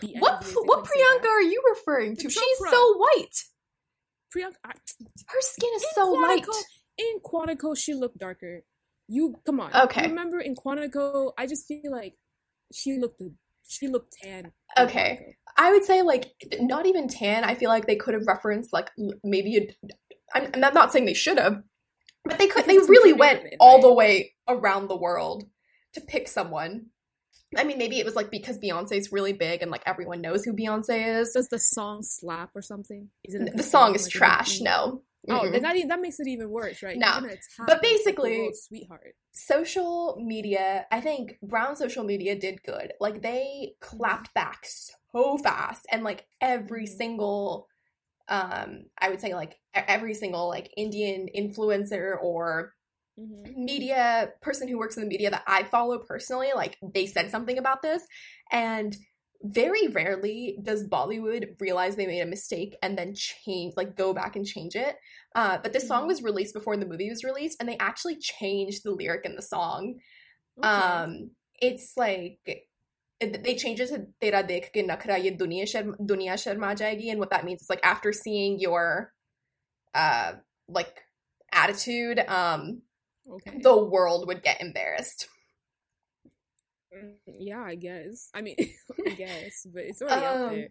[0.00, 0.14] be.
[0.20, 1.18] what angry if they what couldn't say that.
[1.22, 2.30] Priyanka are you referring to?
[2.30, 3.36] She's so white.
[4.32, 4.54] Priyanka.
[4.64, 4.72] I,
[5.26, 6.46] Her skin is so light.
[6.98, 8.62] In Quantico, she looked darker.
[9.10, 9.74] You come on.
[9.74, 10.06] Okay.
[10.06, 12.14] Remember in Quantico, I just feel like
[12.72, 13.20] she looked
[13.66, 14.52] she looked tan.
[14.78, 15.36] Okay.
[15.58, 17.42] I would say like not even tan.
[17.42, 18.88] I feel like they could have referenced like
[19.24, 19.88] maybe a,
[20.32, 21.60] I'm, I'm not saying they should have,
[22.24, 22.66] but they could.
[22.66, 25.44] They really went all the way around the world
[25.94, 26.86] to pick someone.
[27.58, 30.52] I mean, maybe it was like because Beyonce's really big and like everyone knows who
[30.52, 31.32] Beyonce is.
[31.32, 33.08] Does the song slap or something?
[33.24, 34.58] Is it The song is like, trash.
[34.58, 34.64] beat?
[35.26, 35.40] No.
[35.40, 35.60] Oh, Mm-mm.
[35.60, 36.96] that, that makes it even worse, right?
[36.96, 37.06] No.
[37.06, 39.14] You're gonna attack, But basically- sweetheart.
[39.32, 42.92] social media, I think brown social media did good.
[43.00, 46.96] Like they clapped back so fast and like every Mhm.
[46.96, 47.68] single
[48.28, 52.72] um I would say like every single like Indian influencer or
[53.18, 57.30] hmm media person who works in the media that I follow personally, like they said
[57.30, 58.06] something about this
[58.50, 58.96] and
[59.42, 64.36] very rarely does Bollywood realize they made a mistake and then change like go back
[64.36, 64.96] and change it.
[65.34, 66.08] Uh, but this song Mhm.
[66.08, 69.42] was released before the movie was released and they actually changed the lyric in the
[69.42, 69.94] song
[70.58, 70.68] Okay.
[70.68, 71.30] um
[71.62, 72.40] it's like
[73.20, 77.10] it- they change it to tera dekh ke nakhra ye duniya sharm duniya sharma jayegi
[77.10, 79.12] and what that means is like after seeing your
[79.94, 80.32] uh
[80.68, 81.02] like
[81.52, 82.82] attitude um
[83.30, 83.58] okay.
[83.62, 85.28] the world would get embarrassed
[87.26, 88.30] yeah, I guess.
[88.34, 88.56] I mean,
[89.06, 90.68] I guess, but it's already out Um, there.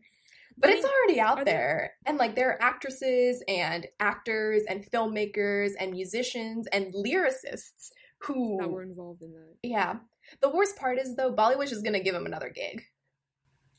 [0.57, 4.63] but I it's mean, already out there- there and like there are actresses and actors
[4.69, 9.55] and filmmakers and musicians and lyricists who that were involved in that.
[9.63, 9.95] yeah
[10.41, 12.83] the worst part is though bollywood is gonna give him another gig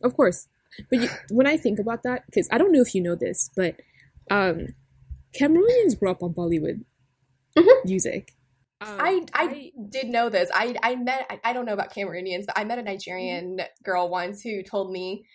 [0.03, 0.49] Of course.
[0.89, 3.51] But you, when I think about that, because I don't know if you know this,
[3.55, 3.75] but
[4.31, 4.69] um,
[5.39, 6.85] Cameroonians grew up on Bollywood
[7.59, 7.85] Mhm.
[7.85, 8.33] music.
[8.83, 10.51] Um, I, I did know this.
[10.55, 14.09] I I met I, I don't know about Cameroonians, but I met a Nigerian girl
[14.09, 15.27] once who told me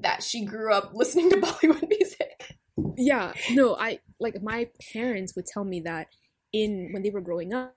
[0.00, 2.56] that she grew up listening to Bollywood music.
[2.96, 6.08] yeah no i like my parents would tell me that
[6.52, 7.72] in when they were growing up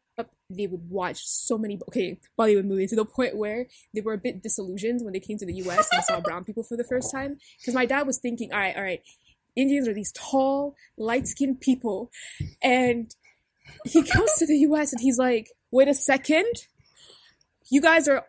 [0.50, 4.18] they would watch so many okay bollywood movies to the point where they were a
[4.18, 7.12] bit disillusioned when they came to the us and saw brown people for the first
[7.12, 9.02] time because my dad was thinking all right all right
[9.58, 12.12] Indians are these tall, light skinned people.
[12.62, 13.13] And
[13.86, 16.46] he comes to the US and he's like, wait a second.
[17.70, 18.26] You guys are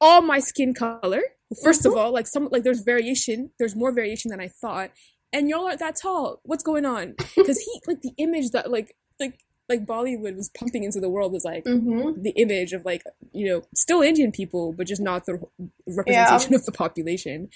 [0.00, 1.22] all my skin color.
[1.64, 3.50] 1st of all, like some like there's variation.
[3.58, 4.90] There's more variation than I thought.
[5.34, 6.40] And y'all aren't that tall.
[6.44, 7.14] What's going on?
[7.36, 11.32] Because he like the image that like like like Bollywood was pumping into the world
[11.32, 12.22] was like Mm-hmm.
[12.22, 13.02] the image of like
[13.32, 15.40] you know still Indian people, but just not the
[15.86, 17.48] representation of the population.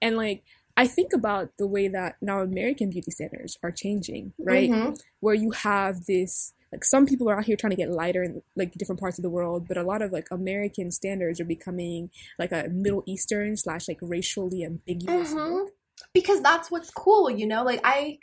[0.00, 0.44] And like
[0.76, 4.70] I think about the way that now American beauty standards are changing, right?
[4.70, 4.98] Mhm.
[5.20, 8.42] Where you have this like some people are out here trying to get lighter in
[8.56, 12.10] like different parts of the world, but a lot of like American standards are becoming
[12.38, 15.34] like a Middle Eastern slash like racially ambiguous.
[15.34, 15.66] Mhm.
[16.14, 18.18] because that's what's cool you know like i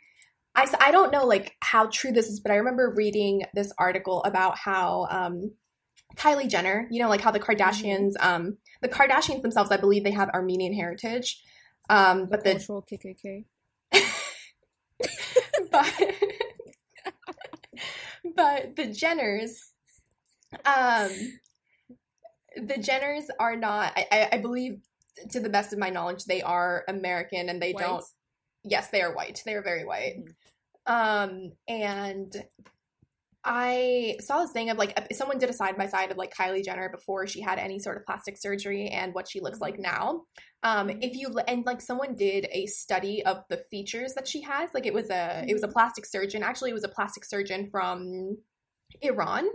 [0.56, 4.22] I, I don't know like how true this is but i remember reading this article
[4.24, 5.52] about how um
[6.16, 10.12] kylie jenner you know like how the kardashians um the kardashians themselves i believe they
[10.12, 11.42] have armenian heritage
[11.90, 13.46] um but the Cultural KKK.
[15.72, 15.94] but
[18.36, 19.52] but the Jenners,
[20.66, 21.40] um,
[22.56, 23.94] the Jenners are not.
[23.96, 24.80] I, I, believe,
[25.32, 27.86] to the best of my knowledge, they are American, and they White?
[27.86, 28.06] don't.
[28.64, 29.42] Yes, they are white.
[29.46, 30.18] They are very white.
[30.18, 30.34] Mhm.
[30.86, 32.44] Um, and
[33.46, 36.64] I saw this thing of like someone did a side by side of like Kylie
[36.64, 39.64] Jenner before she had any sort of plastic surgery and what she looks mm-hmm.
[39.64, 40.24] like now.
[40.64, 41.00] Um, mm-hmm.
[41.02, 44.86] if you and like someone did a study of the features that she has, like
[44.86, 45.74] it was a it was a mm-hmm.
[45.74, 46.44] plastic surgeon.
[46.44, 48.38] Actually, it was a plastic surgeon from
[49.02, 49.48] Iran.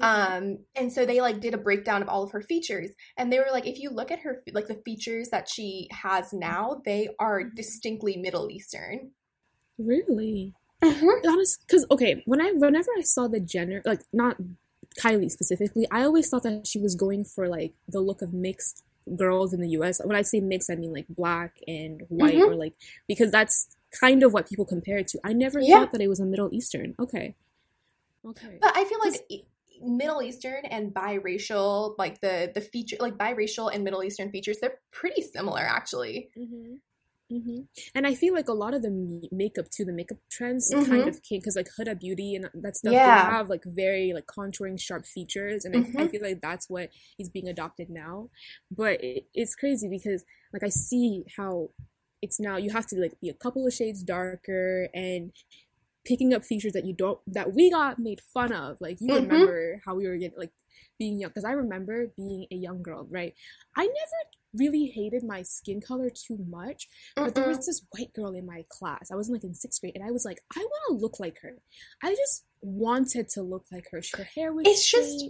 [0.00, 3.38] Um, and so they like did a breakdown of all of her features, and they
[3.38, 7.10] were like, if you look at her like the features that she has now, they
[7.20, 9.10] are distinctly Middle Eastern.
[9.78, 10.54] Really?
[10.82, 14.36] Honest because okay when i whenever i saw the Jenner like not
[15.00, 18.82] kylie specifically i always thought that she was going for like the look of mixed
[19.16, 22.46] girls in the us when i say mixed i mean like black and white Mhm.
[22.48, 22.74] or like
[23.08, 23.68] because that's
[24.00, 25.20] kind of what people compare it to.
[25.22, 25.80] I never Yeah.
[25.80, 26.94] thought that it was a middle eastern.
[26.98, 27.34] Okay.
[28.24, 28.58] Okay.
[28.60, 29.20] But I feel like
[29.82, 34.78] Middle Eastern and biracial, like the the feature, like biracial and Middle Eastern features, they're
[34.92, 36.30] pretty similar actually.
[36.34, 36.76] hmm
[37.32, 37.60] hmm
[37.94, 40.84] And I feel like a lot of the makeup too, the makeup trends Mhm.
[40.86, 43.04] kind of came because like Huda Beauty and that stuff, Yeah.
[43.04, 46.08] they have like very like contouring, sharp features, and I, I Mhm.
[46.08, 48.30] feel like that's what is being adopted now.
[48.70, 51.70] But it, it's crazy because like I see how
[52.20, 55.32] it's now you have to like be a couple of shades darker and
[56.04, 58.78] picking up features that you don't that we got made fun of.
[58.80, 59.22] Like you Mhm.
[59.22, 60.52] remember how we were getting like
[60.98, 63.34] being young because I remember being a young girl, right?
[63.76, 64.20] I never
[64.54, 67.56] really hated my skin color too much, but there Mm-mm.
[67.56, 69.10] was this white girl in my class.
[69.10, 71.38] I was like in sixth grade, and I was like, I want to look like
[71.42, 71.54] her.
[72.02, 74.02] I just wanted to look like her.
[74.16, 75.24] Her hair was It's just-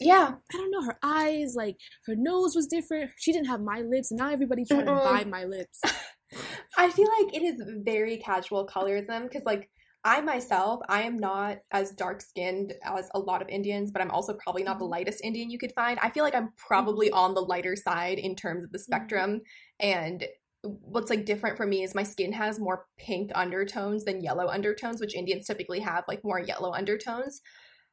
[0.00, 1.76] Yeah, I don't know, her eyes, like
[2.06, 3.12] her nose was different.
[3.16, 5.04] She didn't have my lips, and now everybody's trying Mm-mm.
[5.04, 5.80] to buy my lips.
[6.76, 9.70] I feel like it is very casual colorism because like
[10.06, 14.10] I myself, I am not as dark skinned as a lot of Indians, but I'm
[14.10, 14.88] also probably not the Mhm.
[14.88, 15.98] lightest Indian you could find.
[16.00, 19.40] I feel like I'm probably on the lighter side in terms of the spectrum.
[19.80, 20.26] And
[20.62, 25.00] what's like different for me is my skin has more pink undertones than yellow undertones,
[25.00, 27.40] which Indians typically have like more yellow undertones.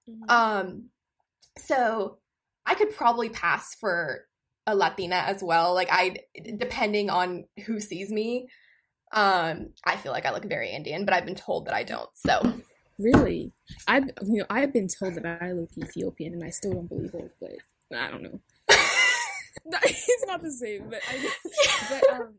[0.08, 0.30] Mhm.
[0.30, 0.90] Um,
[1.58, 2.20] so
[2.66, 4.28] I could probably pass for
[4.68, 5.74] a Latina as well.
[5.74, 6.18] Like I,
[6.58, 8.48] depending on who sees me,
[9.14, 12.10] um, I feel like I look very Indian, but I've been told that I don't.
[12.16, 12.62] So
[13.02, 13.52] Really,
[13.88, 17.14] I've you know I've been told that I look Ethiopian, and I still don't believe
[17.14, 17.32] it.
[17.90, 18.40] But I don't know.
[19.84, 21.30] it's not the same, but I.
[21.90, 22.34] But um,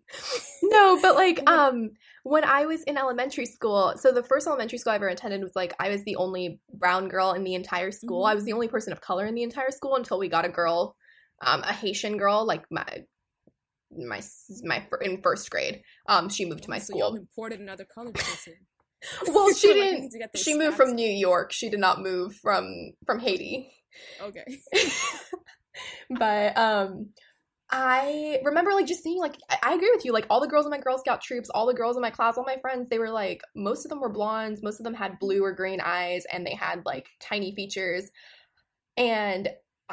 [0.62, 1.90] no, but like um,
[2.22, 5.56] when I was in elementary school, so the first elementary school I ever attended was
[5.56, 8.24] like I was the only brown girl in the entire school.
[8.24, 8.30] Mhm.
[8.30, 10.48] I was the only person of color in the entire school until we got a
[10.48, 10.96] girl,
[11.44, 13.04] um, a Haitian girl, like my
[13.96, 14.22] my
[14.64, 15.82] my in first grade.
[16.08, 17.14] Um, she moved to my so school.
[17.16, 18.54] imported another colored person.
[19.26, 20.12] Well, she Like, didn't.
[20.16, 21.52] get She moved from New York.
[21.52, 23.72] She did not move from from Haiti.
[24.20, 24.44] Okay.
[26.10, 27.08] but um
[27.70, 30.66] I remember like just seeing like I, I agree with you like all the girls
[30.66, 32.98] in my Girl Scout troops, all the girls in my class, all my friends, they
[32.98, 36.24] were like most of them were blondes, most of them had blue or green eyes,
[36.30, 38.10] and they had like tiny features.
[38.96, 39.48] And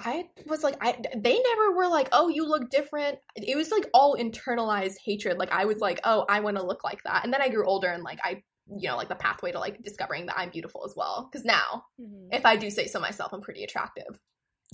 [0.05, 3.19] I was like, I they never were like, oh, you look different.
[3.35, 5.37] It was like all internalized hatred.
[5.37, 7.23] Like I was like, oh, I want to look like that.
[7.23, 8.43] And then I grew older and like I,
[8.77, 11.27] you know, like the pathway to like discovering that I'm beautiful as well.
[11.31, 12.29] Because now, Mhm.
[12.31, 14.19] if I do say so myself, I'm pretty attractive.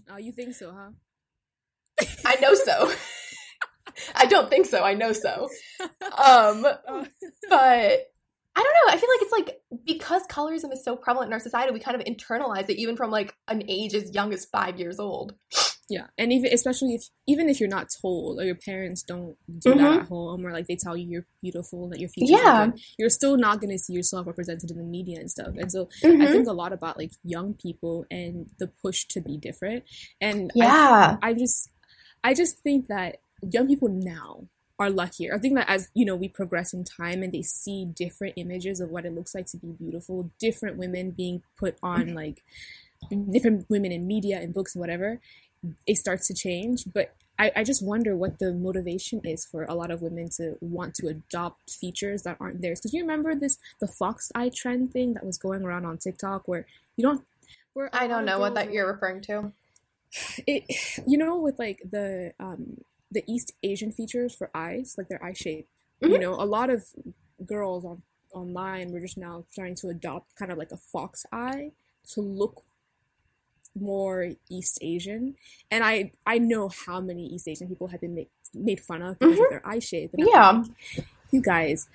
[0.10, 0.90] Oh, you think so, huh?
[2.26, 2.92] I know so.
[4.16, 4.84] I don't think so.
[4.84, 5.50] I know so.
[6.02, 7.06] Um, Oh.
[7.50, 8.00] but
[8.58, 8.94] I don't know.
[8.94, 9.45] I feel like it's like
[10.06, 13.10] because colorism is so prevalent in our society, we kind of internalize it even from
[13.10, 15.34] like an age as young as five years old.
[15.88, 19.70] Yeah, and even especially if even if you're not told or your parents don't do
[19.76, 20.02] that Mhm.
[20.02, 22.72] at home or like they tell you you're beautiful and that your future Yeah.
[22.98, 25.50] you're still not going to see yourself represented in the media and stuff.
[25.56, 26.32] And so I Mhm.
[26.32, 29.84] think a lot about like young people and the push to be different.
[30.20, 31.18] And I Yeah.
[31.22, 31.70] I just
[32.24, 35.34] I just think that young people now are luckier.
[35.34, 38.80] I think that as you know we progress in time and they see different images
[38.80, 42.44] of what it looks like to be beautiful, different women being put on like
[43.32, 45.20] different women in media and books and whatever,
[45.86, 46.86] it starts to change.
[46.92, 50.58] But I, I just wonder what the motivation is for a lot of women to
[50.62, 52.80] want to adopt features that aren't theirs.
[52.80, 56.48] Because you remember this the fox eye trend thing that was going around on TikTok
[56.48, 57.24] where you don't
[57.74, 59.52] where I don't know what that you're referring to.
[60.48, 60.64] it
[61.08, 62.82] you know with like the um
[63.12, 65.68] the east asian features for eyes like their eye shape
[66.02, 66.22] you Mhm.
[66.22, 66.86] know a lot of
[67.46, 68.02] girls on
[68.34, 71.72] online were just now trying to adopt kind of like a fox eye
[72.14, 72.64] to look
[73.78, 75.36] more east asian
[75.70, 79.20] and i i know how many east asian people have been made, made fun of
[79.20, 80.52] because of their eye shape Yeah.
[80.98, 81.88] like, you guys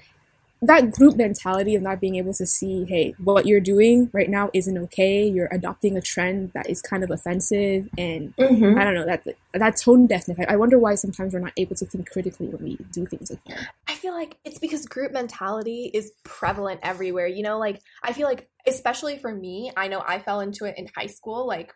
[0.62, 4.50] that group mentality of not being able to see, hey, what you're doing right now
[4.52, 5.26] isn't okay.
[5.26, 8.78] You're adopting a trend that is kind of offensive, and Mhm.
[8.78, 10.38] I don't know that that tone deafness.
[10.38, 13.30] I, I wonder why sometimes we're not able to think critically when we do things
[13.30, 13.68] like that.
[13.88, 17.26] I feel like it's because group mentality is prevalent everywhere.
[17.26, 20.74] You know, like I feel like especially for me, I know I fell into it
[20.76, 21.46] in high school.
[21.46, 21.72] Like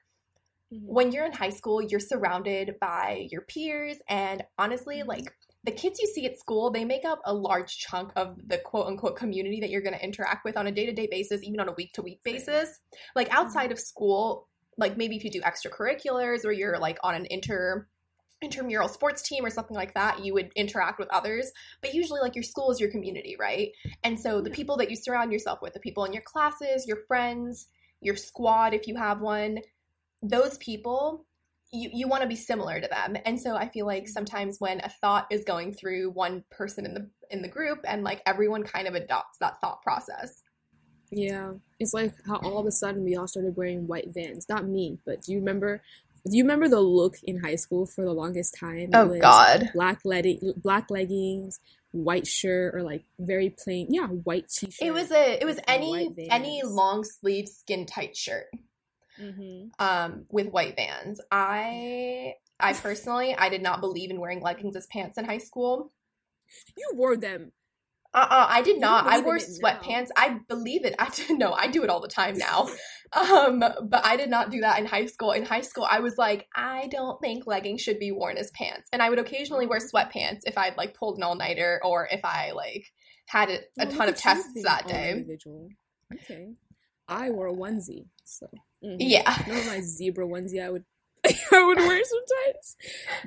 [0.71, 5.33] when you're in high school, you're surrounded by your peers and honestly, like
[5.65, 8.87] the kids you see at school, they make up a large chunk of the quote
[8.87, 11.73] unquote community that you're going to interact with on a day-to-day basis, even on a
[11.73, 12.81] week-to-week basis.
[13.17, 13.39] Like mm-hmm.
[13.39, 17.89] outside of school, like maybe if you do extracurriculars or you're like on an inter
[18.43, 21.51] intramural sports team or something like that, you would interact with others.
[21.81, 23.71] But usually, like your school is your community, right?
[24.03, 26.99] And so the people that you surround yourself with, the people in your classes, your
[27.09, 27.69] friends,
[28.01, 29.61] your squad, if you have one,
[30.23, 31.25] those people,
[31.75, 33.17] you, you want to be similar to them.
[33.25, 34.09] And so I feel like mm.
[34.09, 38.05] sometimes when a thought is going through one person in the in the group and
[38.05, 40.43] like everyone kind of adopts that thought process.
[41.11, 44.49] Yeah, it's like how all of a sudden we all started wearing white Vans.
[44.49, 45.83] Not me, but do you remember?
[46.27, 48.91] Do you remember the look in high school for the longest time?
[48.95, 49.71] Oh, it Oh was god.
[49.75, 51.61] black leg- black leggings,
[51.93, 54.87] white shirt, or like very plain, yeah, white t-shirt.
[54.87, 58.47] It was a it was any any long sleeve skin tight shirt.
[59.21, 59.71] Mhm.
[59.79, 61.21] um, with white vans.
[61.31, 65.93] I I personally I did not believe in wearing leggings as pants in high school.
[66.77, 67.53] You wore them.
[68.13, 69.07] Uh uh I did not.
[69.07, 70.09] I wore sweatpants.
[70.17, 70.95] I believe it.
[70.99, 71.53] I didn't know.
[71.53, 72.69] I do it all the time now.
[73.13, 75.33] um, but I did not do that in high school.
[75.33, 78.89] In high school, I was like, I don't think leggings should be worn as pants,
[78.93, 82.25] and I would occasionally wear sweatpants if I'd like pulled an all nighter or if
[82.25, 82.93] I like
[83.27, 85.25] had a, a Oh, ton of tests that day.
[86.13, 86.55] Okay.
[87.09, 88.47] I wore a onesie, so
[88.85, 88.97] mhm.
[89.01, 89.43] Yeah.
[89.47, 90.85] You know my zebra onesie I would
[91.53, 92.77] I would wear sometimes.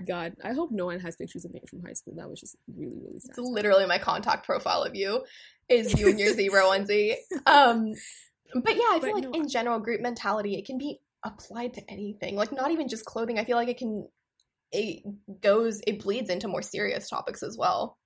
[0.08, 2.14] God, I hope no one has pictures of me from high school.
[2.16, 3.30] That was just really, really sad.
[3.32, 5.24] It's literally my contact profile of you
[5.68, 7.16] is you and your zebra onesie.
[7.48, 7.94] Um,
[8.54, 11.74] but yeah, I feel But like no, in general, group mentality it can be applied
[11.74, 12.36] to anything.
[12.36, 13.40] Like not even just clothing.
[13.40, 14.08] I feel like it can.
[14.72, 15.04] It
[15.42, 15.82] goes.
[15.88, 17.98] It bleeds into more serious topics as well.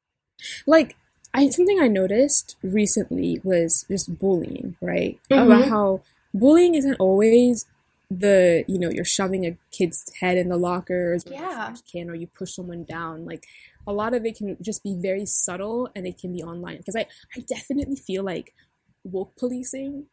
[0.65, 0.95] like
[1.33, 5.19] I something I noticed recently was just bullying, right?
[5.29, 5.45] Mhm.
[5.45, 6.01] About how
[6.33, 7.65] bullying isn't always
[8.09, 11.73] the you know you're shoving a kid's head in the lockers or Yeah.
[11.73, 13.45] you can or you push someone down like
[13.87, 16.95] a lot of it can just be very subtle and it can be online because
[16.95, 18.53] I I definitely feel like
[19.05, 20.07] woke policing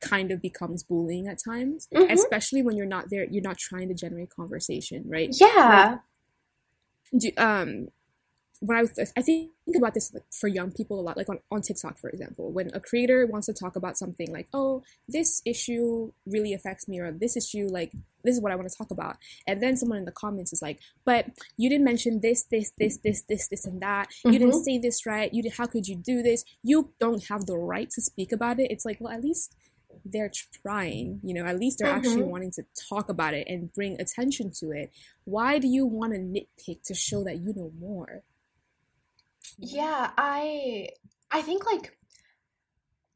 [0.00, 2.10] kind of becomes bullying at times Mhm.
[2.12, 5.98] especially when you're not there you're not trying to generate conversation right Yeah.
[7.16, 7.88] do, um
[8.66, 11.38] when I was I think about this like, for young people a lot like on,
[11.50, 15.42] on TikTok for example when a creator wants to talk about something like oh this
[15.44, 17.92] issue really affects me or this issue like
[18.24, 20.62] this is what I want to talk about and then someone in the comments is
[20.62, 24.08] like but you didn't mention this this this this this this and that.
[24.24, 24.64] You didn't Mhm.
[24.64, 25.32] say this right.
[25.34, 26.44] You did, how could you do this?
[26.62, 28.70] You don't have the right to speak about it.
[28.70, 29.54] It's like well at least
[30.04, 32.34] they're trying you know at least they're actually Mhm.
[32.34, 34.90] wanting to talk about it and bring attention to it.
[35.24, 38.22] Why do you want to nitpick to show that you know more
[39.58, 40.88] Yeah, I
[41.30, 41.96] I think like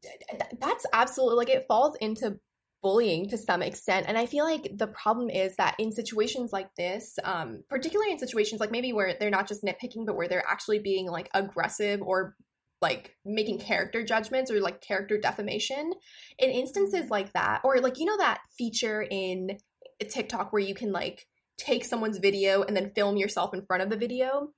[0.02, 2.38] th- th- that's absolutely like it falls into
[2.82, 6.72] bullying to some extent and i feel like the problem is that in situations like
[6.76, 10.46] this um particularly in situations like maybe where they're not just nitpicking but where they're
[10.48, 12.36] actually being like aggressive or
[12.80, 15.92] like making character judgments or like character defamation
[16.38, 19.58] in instances like that or like you know that feature in
[20.08, 23.90] tiktok where you can like take someone's video and then film yourself in front of
[23.90, 24.50] the video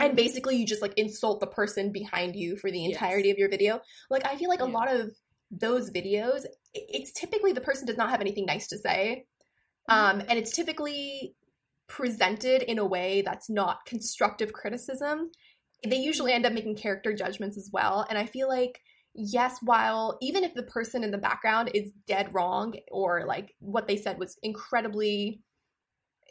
[0.00, 2.94] and basically you just like insult the person behind you for the Yes.
[2.94, 3.80] entirety of your video.
[4.10, 5.10] Like i feel like a lot of
[5.50, 9.26] those videos it's typically the person does not have anything nice to say.
[9.88, 11.34] Um and it's typically
[11.88, 15.30] presented in a way that's not constructive criticism,
[15.84, 18.06] they usually end up making character judgments as well.
[18.08, 18.80] And I feel like,
[19.14, 23.86] yes, while even if the person in the background is dead wrong or like what
[23.86, 25.40] they said was incredibly,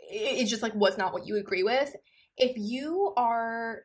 [0.10, 1.96] it just like was not what you agree with,
[2.38, 3.82] if you are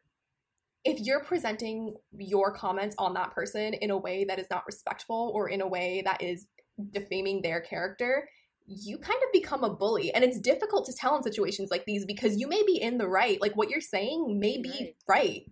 [0.84, 5.30] if you're presenting your comments on that person in a way that is not respectful
[5.34, 6.46] or in a way that is
[6.92, 8.26] defaming their character,
[8.66, 10.12] you kind of become a bully.
[10.14, 13.08] And it's difficult to tell in situations like these because you may be in the
[13.08, 13.40] right.
[13.40, 15.42] Like what you're saying may be right.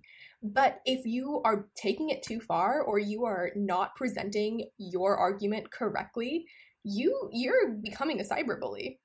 [0.42, 5.70] But if you are taking it too far or you are not presenting your argument
[5.70, 6.46] correctly,
[6.84, 8.98] you you're becoming a cyberbully.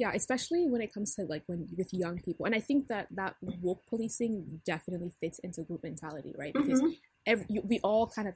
[0.00, 3.08] Yeah, especially when it comes to like when with young people, and I think that
[3.20, 6.54] that woke policing definitely fits into group mentality, right?
[6.54, 6.96] Because Mhm.
[7.26, 8.34] every, you, we all kind of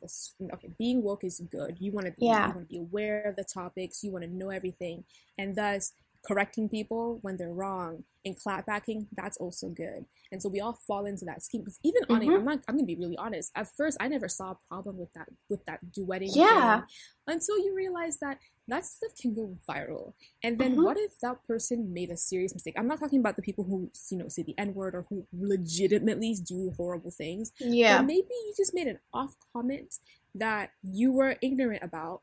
[0.53, 1.79] okay, being woke is good.
[1.81, 2.49] You want to be, Yeah.
[2.49, 5.05] you want to be aware of the topics, you want to know everything,
[5.39, 5.95] and thus
[6.27, 10.07] correcting people when they're wrong and clapbacking that's also good.
[10.33, 11.61] And so we all fall into that scheme.
[11.62, 12.29] Because even on it.
[12.31, 13.53] I'm not, I'm gonna be really honest.
[13.55, 16.81] At first, I never saw a problem with that with that duetting Yeah.
[16.81, 16.87] thing
[17.27, 20.14] until you realize that that stuff can go viral.
[20.43, 20.85] And then Mhm.
[20.85, 22.75] what if that person made a serious mistake?
[22.79, 25.27] I'm not talking about the people who, you know, say the N word or who
[25.33, 27.53] legitimately do horrible things.
[27.61, 27.99] Yeah.
[27.99, 29.99] But maybe you just made an off comment
[30.35, 32.22] that you were ignorant about.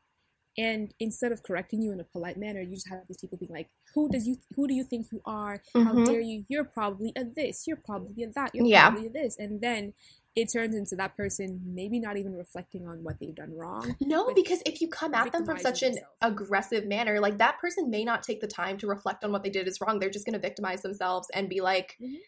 [0.58, 3.52] And instead of correcting you in a polite manner, you just have these people being
[3.52, 4.38] like, "Who does you?
[4.56, 5.62] Who do you think you are?
[5.84, 6.06] How Mhm.
[6.06, 6.44] dare you?
[6.48, 7.66] You're probably a this.
[7.66, 8.54] You're probably a that.
[8.54, 8.66] You're Yeah.
[8.66, 9.94] probably a this." And then
[10.36, 13.96] it turns into that person maybe not even reflecting on what they've done wrong.
[14.00, 16.08] No, because if you come at them from such an themselves.
[16.20, 19.50] aggressive manner, like that person may not take the time to reflect on what they
[19.50, 19.98] did is wrong.
[19.98, 22.22] They're just going to victimize themselves and be like, Mhm.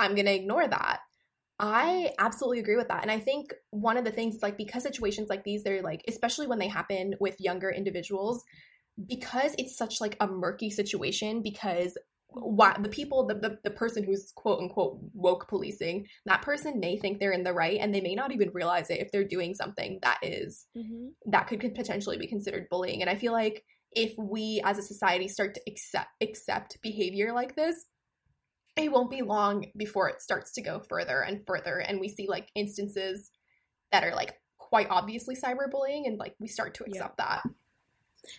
[0.00, 1.00] I'm going to ignore that.
[1.62, 3.02] I absolutely agree with that.
[3.02, 6.02] And I think one of the things is like because situations like these, they're like,
[6.08, 8.42] especially when they happen with younger individuals,
[9.06, 11.98] because it's such like a murky situation, because
[12.32, 16.96] why the people the, the the person who's quote unquote woke policing that person may
[16.96, 19.52] think they're in the right and they may not even realize it if they're doing
[19.52, 21.08] something that is mm-hmm.
[21.26, 23.00] that could, could potentially be considered bullying.
[23.00, 27.56] And I feel like if we as a society start to accept accept behavior like
[27.56, 27.84] this,
[28.84, 32.26] it won't be long before it starts to go further and further and we see
[32.28, 33.30] like instances
[33.92, 36.92] that are like quite obviously cyberbullying and like we start to Yeah.
[36.96, 37.42] accept that.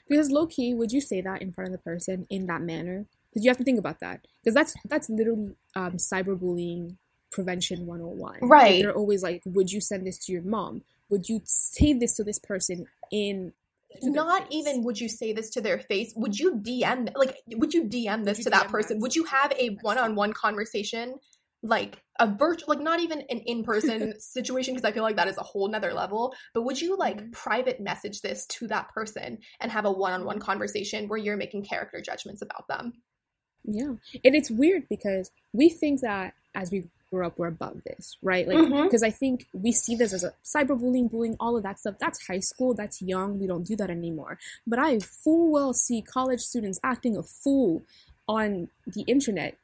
[0.08, 3.06] Because low key, would you say that in front of the person in that manner?
[3.30, 4.26] Because you have to think about that.
[4.44, 6.98] Because that's that's literally um, cyberbullying
[7.32, 8.34] prevention 101.
[8.34, 8.82] Like, Right.
[8.82, 10.84] they're always like, would you send this to your mom?
[11.10, 13.54] Would you say this to this person in
[14.02, 17.86] Not even would you say this to their face, would you DM like would you
[17.86, 18.98] DM this you to that person?
[18.98, 21.16] that Would you have a one-on-one conversation
[21.64, 25.38] like a virtual like not even an in-person situation because I feel like that is
[25.38, 27.32] a whole nother level, but would you like Mhm.
[27.34, 30.44] private message this to that person and have a one-on-one Mm-hmm.
[30.46, 32.94] conversation where you're making character judgments about them?
[33.64, 33.94] Yeah.
[34.26, 38.48] And it's weird because we think that as we grow up, we're above this, right?
[38.48, 41.96] Like, because I think we see this as a cyberbullying, bullying, all of that stuff.
[42.00, 43.40] That's high school, that's young.
[43.40, 44.40] We don't do that anymore.
[44.66, 47.84] But I full well see college students acting a fool
[48.28, 49.58] on the internet,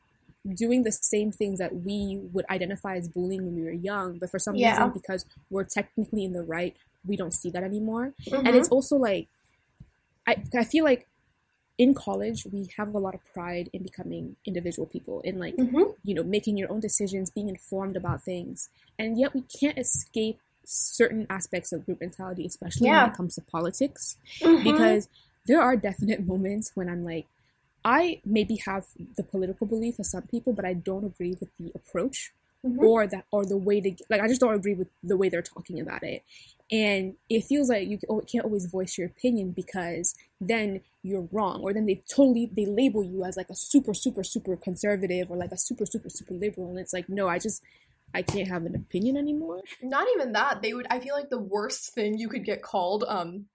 [0.54, 4.18] doing the same things that we would identify as bullying when we were young.
[4.20, 4.72] But for some Yeah.
[4.72, 6.76] reason, because we're technically in the right,
[7.06, 8.14] we don't see that anymore.
[8.26, 8.45] Mm-hmm.
[8.45, 9.30] And it's also like,
[10.28, 11.08] I, I feel like
[11.78, 15.95] in college we have a lot of pride in becoming individual people in like Mhm.
[16.03, 20.39] you know making your own decisions being informed about things and yet we can't escape
[20.65, 23.03] certain aspects of group mentality especially Yeah.
[23.03, 24.63] when it comes to politics Mhm.
[24.63, 25.07] because
[25.45, 27.28] there are definite moments when i'm like
[27.86, 31.71] i maybe have the political belief of some people but i don't agree with the
[31.75, 32.34] approach
[32.66, 32.80] Mhm.
[32.80, 35.41] or that or the way they like i just don't agree with the way they're
[35.41, 36.24] talking about it.
[36.70, 37.97] And it feels like you
[38.30, 43.03] can't always voice your opinion because then you're wrong or then they totally they label
[43.03, 46.70] you as like a super super super conservative or like a super super super liberal
[46.70, 47.62] and it's like no i just
[48.14, 49.62] i can't have an opinion anymore.
[49.82, 50.62] Not even that.
[50.62, 53.45] They would i feel like the worst thing you could get called um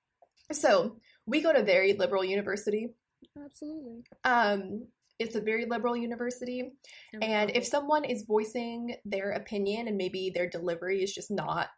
[0.51, 0.97] so
[1.27, 2.95] we go to very liberal university.
[3.37, 4.05] Absolutely.
[4.25, 4.87] Um
[5.23, 6.73] it's a very liberal university
[7.21, 11.69] and if someone is voicing their opinion and maybe their delivery is just not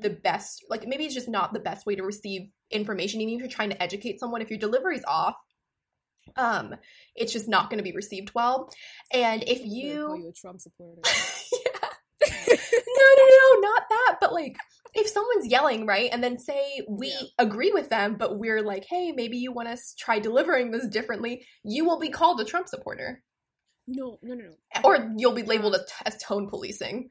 [0.00, 3.40] the best like maybe it's just not the best way to receive information even if
[3.40, 5.34] you're trying to educate someone if your delivery's off
[6.36, 6.74] um
[7.14, 8.70] it's just not going to be received well
[9.12, 11.00] and if you you a trump supporter
[11.52, 11.88] yeah.
[12.48, 14.16] no, no, no, not that.
[14.20, 14.56] But like,
[14.94, 17.20] if someone's yelling, right, and then say we Yeah.
[17.38, 21.44] agree with them, but we're like, hey, maybe you want to try delivering this differently,
[21.64, 23.22] you will be called a Trump supporter,
[23.86, 27.10] no no no no or you'll be labeled as, as tone policing.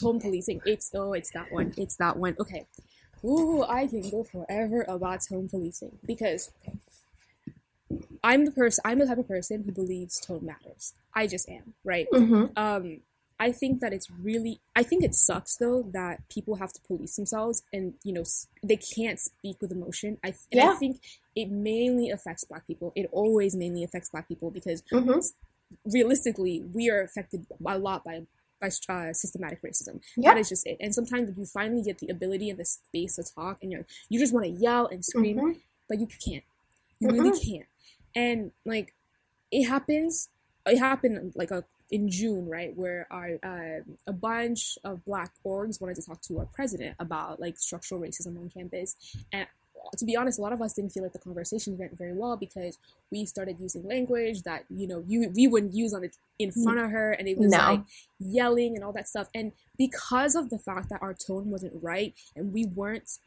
[0.00, 0.60] tone policing.
[0.64, 1.74] It's oh, it's that one.
[1.76, 2.34] It's that one.
[2.40, 2.66] Okay.
[3.24, 6.50] Ooh, I can go forever about tone policing because
[8.22, 8.82] I'm the person.
[8.84, 10.94] I'm the type of person who believes tone matters.
[11.14, 12.06] I just am, right?
[12.12, 12.44] Mm-hmm.
[12.56, 13.00] Um,
[13.46, 14.54] I think that it's really.
[14.74, 18.24] I think it sucks though that people have to police themselves and you know
[18.70, 20.10] they can't speak with emotion.
[20.24, 20.94] I and I think
[21.36, 22.92] it mainly affects Black people.
[23.00, 25.18] It always mainly affects Black people because Mm-hmm.
[25.98, 28.16] realistically, we are affected a lot by
[28.60, 30.00] by uh, systematic racism.
[30.16, 30.30] Yeah.
[30.32, 30.76] That is just it.
[30.80, 34.18] And sometimes you finally get the ability and the space to talk, and you're you
[34.18, 35.60] just want to yell and scream, Mhm.
[35.88, 36.44] but you can't.
[37.00, 37.68] You really can't.
[38.14, 38.94] And like,
[39.50, 40.28] it happens.
[40.66, 45.80] It happened like a in June, right, where our uh, a bunch of Black orgs
[45.80, 48.96] wanted to talk to our president about like structural racism on campus,
[49.32, 49.46] and
[49.98, 52.36] to be honest, a lot of us didn't feel like the conversation went very well
[52.36, 52.78] because
[53.10, 56.78] we started using language that you know you we wouldn't use on it in front
[56.78, 57.58] of her, and it was No.
[57.58, 57.80] like
[58.18, 59.28] yelling and all that stuff.
[59.34, 63.18] And because of the fact that our tone wasn't right and we weren't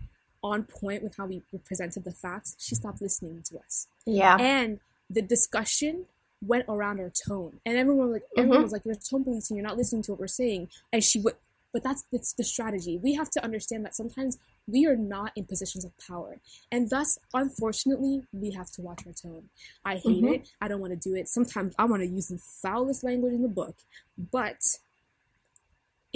[0.43, 3.87] on point with how we presented the facts, she stopped listening to us.
[4.05, 4.37] Yeah.
[4.37, 4.79] And
[5.09, 6.05] the discussion
[6.41, 8.63] went around our tone, and everyone was like, everyone Mhm.
[8.63, 9.57] was like, "You're tone policing.
[9.57, 11.35] You're not listening to what we're saying." And she would,
[11.73, 12.97] but that's that's the strategy.
[12.97, 16.39] We have to understand that sometimes we are not in positions of power,
[16.71, 19.49] and thus, unfortunately, we have to watch our tone.
[19.83, 20.35] I hate Mhm.
[20.35, 20.49] it.
[20.61, 21.27] I don't want to do it.
[21.27, 23.77] Sometimes I want to use the foulest language in the book,
[24.17, 24.79] but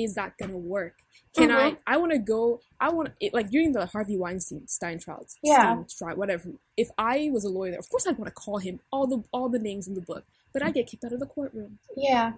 [0.04, 0.95] is that gonna work?
[1.36, 1.56] Can Mhm.
[1.56, 1.78] I?
[1.88, 2.60] I want to go.
[2.80, 5.26] I want it like during the Harvey Weinstein Stein trial.
[5.43, 5.84] Yeah.
[5.84, 6.52] Stein trial, whatever.
[6.78, 9.24] If I was a lawyer, there, of course I'd want to call him all the
[9.32, 11.80] all the names in the book, but I get kicked out of the courtroom.
[11.95, 12.34] Yeah.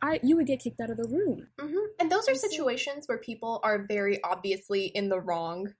[0.00, 1.48] I you would get kicked out of the room.
[1.60, 5.74] hmm And those are situations where people are very obviously in the wrong,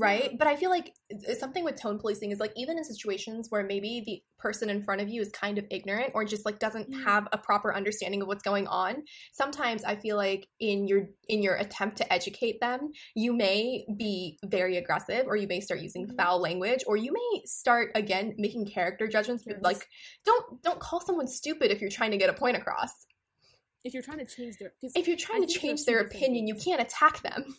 [0.00, 0.38] right?
[0.38, 0.92] But I feel like
[1.38, 5.00] something with tone policing is like even in situations where maybe the person in front
[5.00, 7.04] of you is kind of ignorant or just like doesn't Mm.
[7.04, 9.04] have a proper understanding of what's going on.
[9.32, 14.38] Sometimes I feel like in your in your attempt to educate them, you may be
[14.44, 16.16] very aggressive or you may start using Mhm.
[16.16, 19.58] foul language or you may start again making character judgments Yes.
[19.62, 19.86] like
[20.24, 23.06] don't don't call someone stupid if you're trying to get a point across.
[23.84, 26.00] If you're trying to change their If you're I trying to there are change their
[26.00, 27.56] opinion, you can't attack them.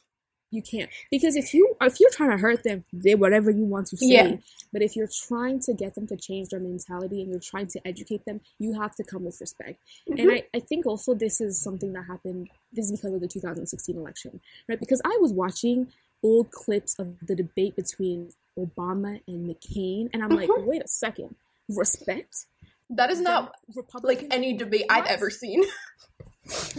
[0.49, 3.87] You can't because if you if you're trying to hurt them, say whatever you want
[3.87, 4.07] to say.
[4.07, 4.37] Yeah.
[4.71, 7.85] But if you're trying to get them to change their mentality and you're trying to
[7.85, 9.81] educate them, you have to come with respect.
[10.09, 10.19] Mm-hmm.
[10.21, 12.49] And I, I think also this is something that happened.
[12.71, 14.39] This is because of the 2016 election,
[14.69, 14.79] right?
[14.79, 15.87] Because I was watching
[16.23, 20.65] old clips of the debate between Obama and McCain, and I'm like, Mm-hmm.
[20.67, 21.35] wait a second,
[21.69, 22.45] respect.
[22.89, 23.53] That is not
[24.01, 25.63] like any debate I've ever seen.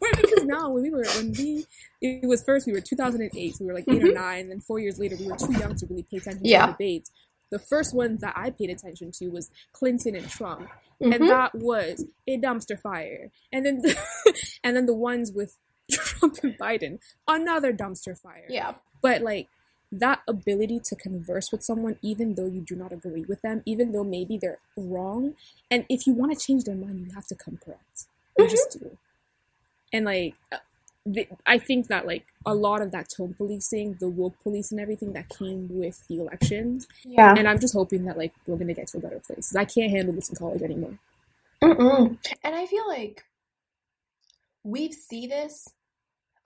[0.00, 1.66] right, because now when we were when we
[2.00, 4.60] it was first we were 2008, so we were like 8 or nine, and then
[4.60, 6.46] four years later we were too young to really pay attention Mm-hmm.
[6.46, 6.66] Yeah.
[6.66, 7.10] to the debates.
[7.50, 10.68] The first one that I paid attention to was Clinton and Trump,
[11.02, 11.14] Mhm.
[11.14, 13.30] and that was a dumpster fire.
[13.52, 13.82] And then
[14.64, 15.56] and then the ones with
[15.90, 18.46] Trump and Biden, another dumpster fire.
[18.48, 18.74] yeah.
[19.02, 19.48] But like
[19.92, 23.90] that ability to converse with someone, even though you do not agree with them, even
[23.90, 25.34] though maybe they're wrong,
[25.68, 28.06] and if you want to change their mind, you have to come correct.
[28.48, 28.96] Just do.
[29.92, 30.58] And like, uh,
[31.06, 34.80] the, I think that like a lot of that tone policing, the woke police, and
[34.80, 37.34] everything that came with the election, Yeah.
[37.36, 39.54] and I'm just hoping that like we're gonna get to a better place.
[39.56, 40.98] I can't handle this in college anymore.
[41.62, 42.18] Mm-mm.
[42.44, 43.24] And I feel like
[44.62, 45.68] we see this.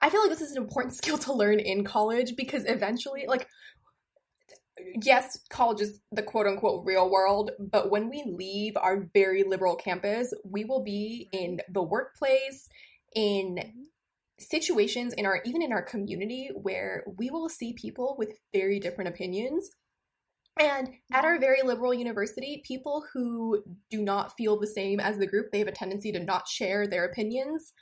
[0.01, 3.47] I feel like this is an important skill to learn in college because eventually, like,
[5.01, 9.75] yes, college is the quote unquote real world, but when we leave our very liberal
[9.75, 12.69] campus, we will be in the workplace,
[13.15, 13.59] in
[14.37, 19.07] situations in our even in our community where we will see people with very different
[19.07, 19.69] opinions
[20.59, 21.41] and at our mm-hmm.
[21.41, 25.67] very liberal university, people who do not feel the same as the group, they have
[25.67, 27.73] a tendency to not share their opinions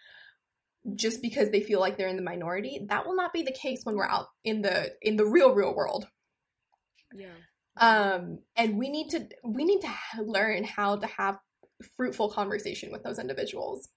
[0.96, 2.86] just because they feel like they're in the minority.
[2.90, 5.76] That will not be the case when we're out in the in the real real
[5.76, 6.08] world.
[7.14, 7.28] Yeah.
[7.78, 11.40] Um and we need to we need to learn how to have
[11.98, 13.90] fruitful conversation with those individuals.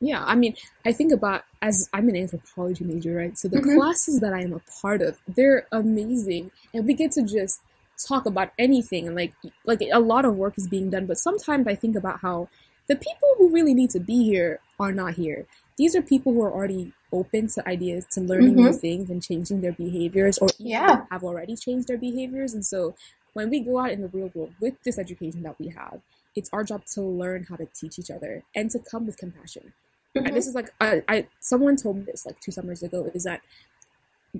[0.00, 3.36] Yeah, I mean, I think about as I'm an anthropology major, right?
[3.36, 3.74] So the Mhm.
[3.74, 7.60] classes that I am a part of, they're amazing, and we get to just
[8.06, 9.34] talk about anything, and like
[9.64, 11.06] like a lot of work is being done.
[11.06, 12.48] But sometimes I think about how
[12.86, 15.46] the people who really need to be here are not here.
[15.76, 19.60] These are people who are already open to ideas, to learning new things, and changing
[19.60, 21.06] their behaviors, or even Yeah.
[21.10, 22.54] have already changed their behaviors.
[22.54, 22.94] And so
[23.32, 26.00] when we go out in the real world with this education that we have,
[26.34, 29.72] it's our job to learn how to teach each other and to come with compassion.
[30.14, 33.24] And this is like I, I someone told me this like two summers ago is
[33.24, 33.40] that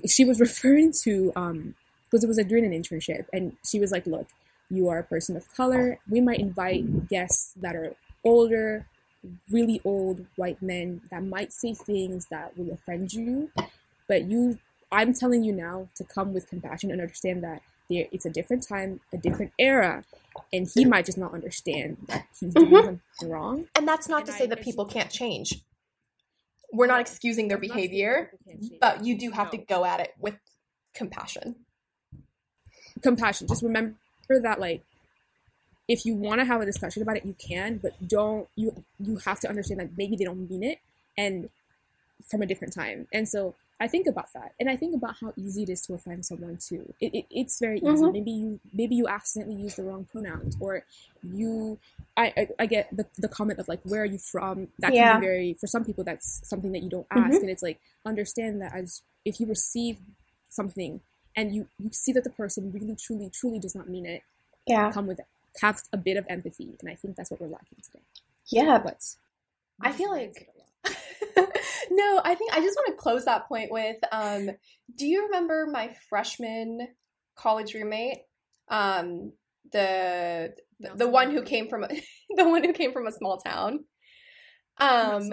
[0.06, 1.74] she was referring to um
[2.10, 4.26] because it was like during an internship and she was like look
[4.70, 7.94] you are a person of color we might invite guests that are
[8.24, 8.86] older
[9.50, 13.50] really old white men that might say things that will offend you
[14.08, 14.58] but you
[14.90, 17.60] I'm telling you now to come with compassion and understand that
[17.90, 20.04] there, it's a different time, a different era,
[20.52, 22.84] and he might just not understand that he's doing Mhm.
[22.84, 23.66] something wrong.
[23.74, 25.62] And that's not And to I say that people can't change.
[26.72, 28.80] We're not excusing their That's not to say that behavior, people can't change.
[28.80, 30.36] but you do have to go at it with
[30.94, 31.66] compassion.
[33.02, 33.46] compassion.
[33.46, 33.94] Just remember
[34.28, 34.84] that like
[35.88, 39.16] if you want to have a discussion about it, you can, but don't you you
[39.24, 40.78] have to understand that maybe they don't mean it
[41.16, 41.48] and
[42.28, 43.06] from a different time.
[43.12, 45.94] And so I think about that, and I think about how easy it is to
[45.94, 46.92] offend someone too.
[47.00, 47.86] It, it it's very easy.
[47.88, 48.12] Mhm.
[48.12, 50.84] Maybe you maybe you accidentally use the wrong pronouns, or
[51.22, 51.78] you.
[52.16, 55.12] I, I, I get the, the comment of like where are you from that Yeah.
[55.12, 57.42] can be very for some people that's something that you don't ask Mhm.
[57.42, 59.98] and it's like understand that as if you receive
[60.48, 61.00] something
[61.36, 64.22] and you you see that the person really truly truly does not mean it
[64.66, 64.90] Yeah.
[64.90, 65.26] come with it
[65.60, 68.04] have a bit of empathy and i think that's what we're lacking today
[68.46, 68.78] Yeah.
[68.78, 69.02] but
[69.80, 70.54] I feel like- just ranted
[71.36, 71.48] a lot.
[71.90, 74.50] no, I think I just want to close that point with um
[74.94, 76.88] do you remember my freshman
[77.36, 78.18] college roommate?
[78.68, 79.32] Um
[79.72, 81.88] the the, the one who came from a,
[82.36, 83.84] the one who came from a small town.
[84.78, 85.32] Um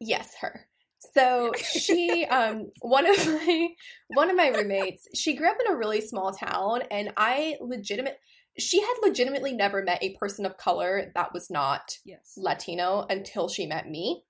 [0.00, 0.66] Yes, her.
[1.14, 3.68] So she, um, one of my
[4.08, 8.18] one of my roommates, she grew up in a really small town, and I legitimate,
[8.58, 13.48] she had legitimately never met a person of color that was not yes Latino until
[13.48, 14.24] she met me.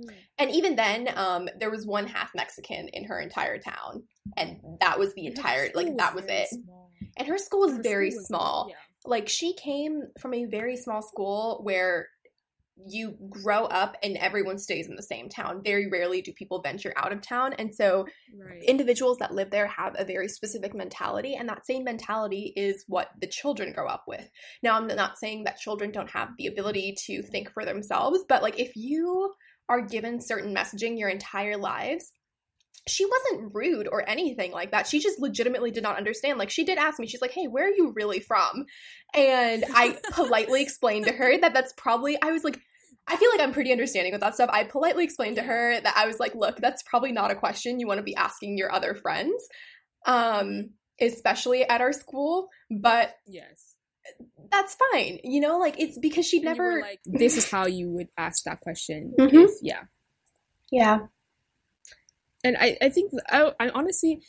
[0.00, 0.14] Hmm.
[0.38, 4.04] And even then, um, there was one half Mexican in her entire town,
[4.36, 6.48] and that was the And entire like that was very it.
[6.50, 6.90] small.
[7.16, 8.76] And her school was Her very school was- small yeah.
[9.04, 12.08] like she came from a very small school where
[12.86, 15.62] you grow up and everyone stays in the same town.
[15.64, 17.54] Very rarely do people venture out of town.
[17.54, 18.06] And so
[18.36, 22.84] right individuals that live there have a very specific mentality and that same mentality is
[22.86, 24.28] what the children grow up with.
[24.62, 28.42] Now I'm not saying that children don't have the ability to think for themselves, but
[28.42, 29.32] like if you
[29.68, 32.12] are given certain messaging your entire lives,
[32.86, 34.86] she wasn't rude or anything like that.
[34.86, 36.38] She just legitimately did not understand.
[36.38, 38.66] Like she did ask me, she's like, "Hey, where are you really from?"
[39.14, 42.60] And I politely explained to her that that's probably I was like
[43.10, 44.50] I feel like I'm pretty understanding with that stuff.
[44.52, 47.80] I politely explained to her that I was like, "Look, that's probably not a question
[47.80, 49.48] you want to be asking your other friends."
[50.06, 50.70] Um
[51.00, 53.74] especially at our school, but yes
[54.50, 55.18] that's fine.
[55.24, 58.44] You know, like it's because she'd And never like this is how you would ask
[58.44, 59.44] that question Mhm.
[59.44, 59.82] if yeah
[60.70, 60.98] Yeah.
[62.44, 64.22] And I, I think I, I honestly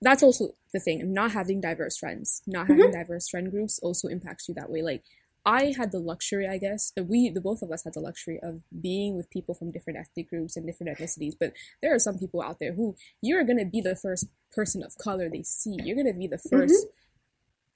[0.00, 1.12] that's also the thing.
[1.12, 2.98] Not having diverse friends not having mm-hmm.
[2.98, 4.82] diverse friend groups also impacts you that way.
[4.82, 5.02] Like
[5.46, 8.62] i had the luxury i guess we the both of us had the luxury of
[8.80, 11.34] being with people from different ethnic groups and different ethnicities.
[11.38, 11.52] But
[11.82, 14.96] there are some people out there who you're going to be the first person of
[14.96, 15.76] color they see.
[15.82, 16.62] You're going to be the mm-hmm.
[16.62, 16.84] 1st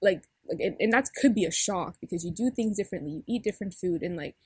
[0.00, 3.10] like like and, and that could be a shock because you do things differently.
[3.10, 4.36] You eat different food and like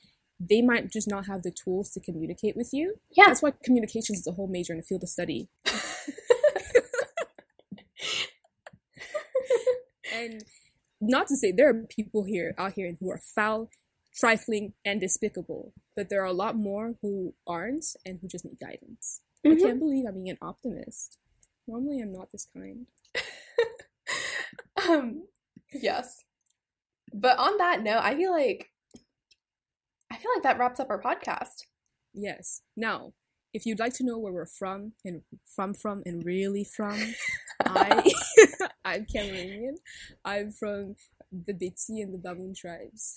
[0.41, 3.25] they might just not have the tools to communicate with you Yeah.
[3.27, 5.49] that's why communications is a whole major in a field of study.
[10.15, 10.45] and
[11.01, 13.71] not to say there are people here out here who are foul,
[14.15, 18.59] trifling, and despicable, but there are a lot more who aren't and who just need
[18.61, 19.21] guidance.
[19.45, 19.61] I Mhm.
[19.61, 21.19] can't believe I'm being an optimist.
[21.67, 22.87] Normally, I'm not this kind.
[24.89, 25.29] Um,
[25.73, 26.25] yes.
[27.15, 28.72] But on that note, I feel like
[30.13, 31.65] I feel like that wraps up our podcast.
[32.13, 32.61] Yes.
[32.77, 33.15] Now,
[33.55, 35.23] if you'd like to know where we're from and
[35.57, 37.15] from from and really from,
[37.65, 38.13] I
[38.85, 39.77] I'm Cameroonian.
[40.23, 40.97] I'm from
[41.33, 43.15] the Betsi and the Bamoun tribes.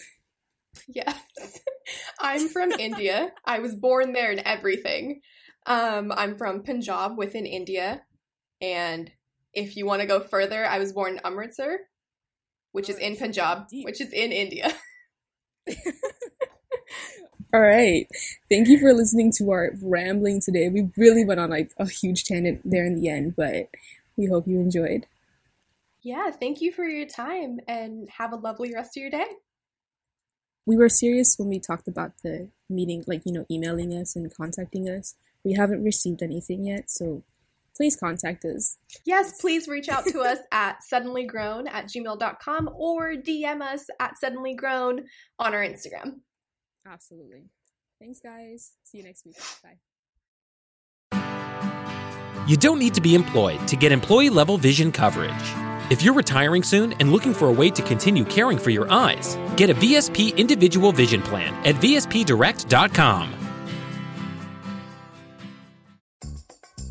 [0.87, 1.19] Yes.
[2.21, 3.33] I'm from India.
[3.43, 5.19] I was born there and everything.
[5.65, 8.03] Um, I'm from Punjab within India.
[8.61, 9.11] And
[9.53, 11.77] if you want to go further, I was born in Amritsar,
[12.71, 13.83] which is in Punjab, deep.
[13.83, 14.73] which is in India.
[17.55, 18.05] All right.
[18.49, 20.67] Thank you for listening to our rambling today.
[20.67, 23.69] We really went on like a huge tangent there in the end, but
[24.17, 25.05] we hope you enjoyed.
[26.01, 29.27] Yeah, thank you for your time and have a lovely rest of your day.
[30.65, 34.35] We were serious when we talked about the meeting, like, you know, emailing us and
[34.35, 35.15] contacting us.
[35.45, 37.23] We haven't received anything yet, so
[37.77, 38.75] please contact us.
[39.05, 45.05] Yes, please reach out to us at suddenlygrown at gmail.com or DM us at suddenlygrown
[45.39, 46.15] on our Instagram.
[46.86, 47.49] Absolutely.
[47.99, 48.73] Thanks, guys.
[48.83, 49.36] See you next week.
[49.63, 49.79] Bye.
[52.47, 55.33] You don't need to be employed to get employee level vision coverage.
[55.89, 59.38] If you're retiring soon and looking for a way to continue caring for your eyes,
[59.55, 63.44] get a VSP individual vision plan at VSPdirect.com.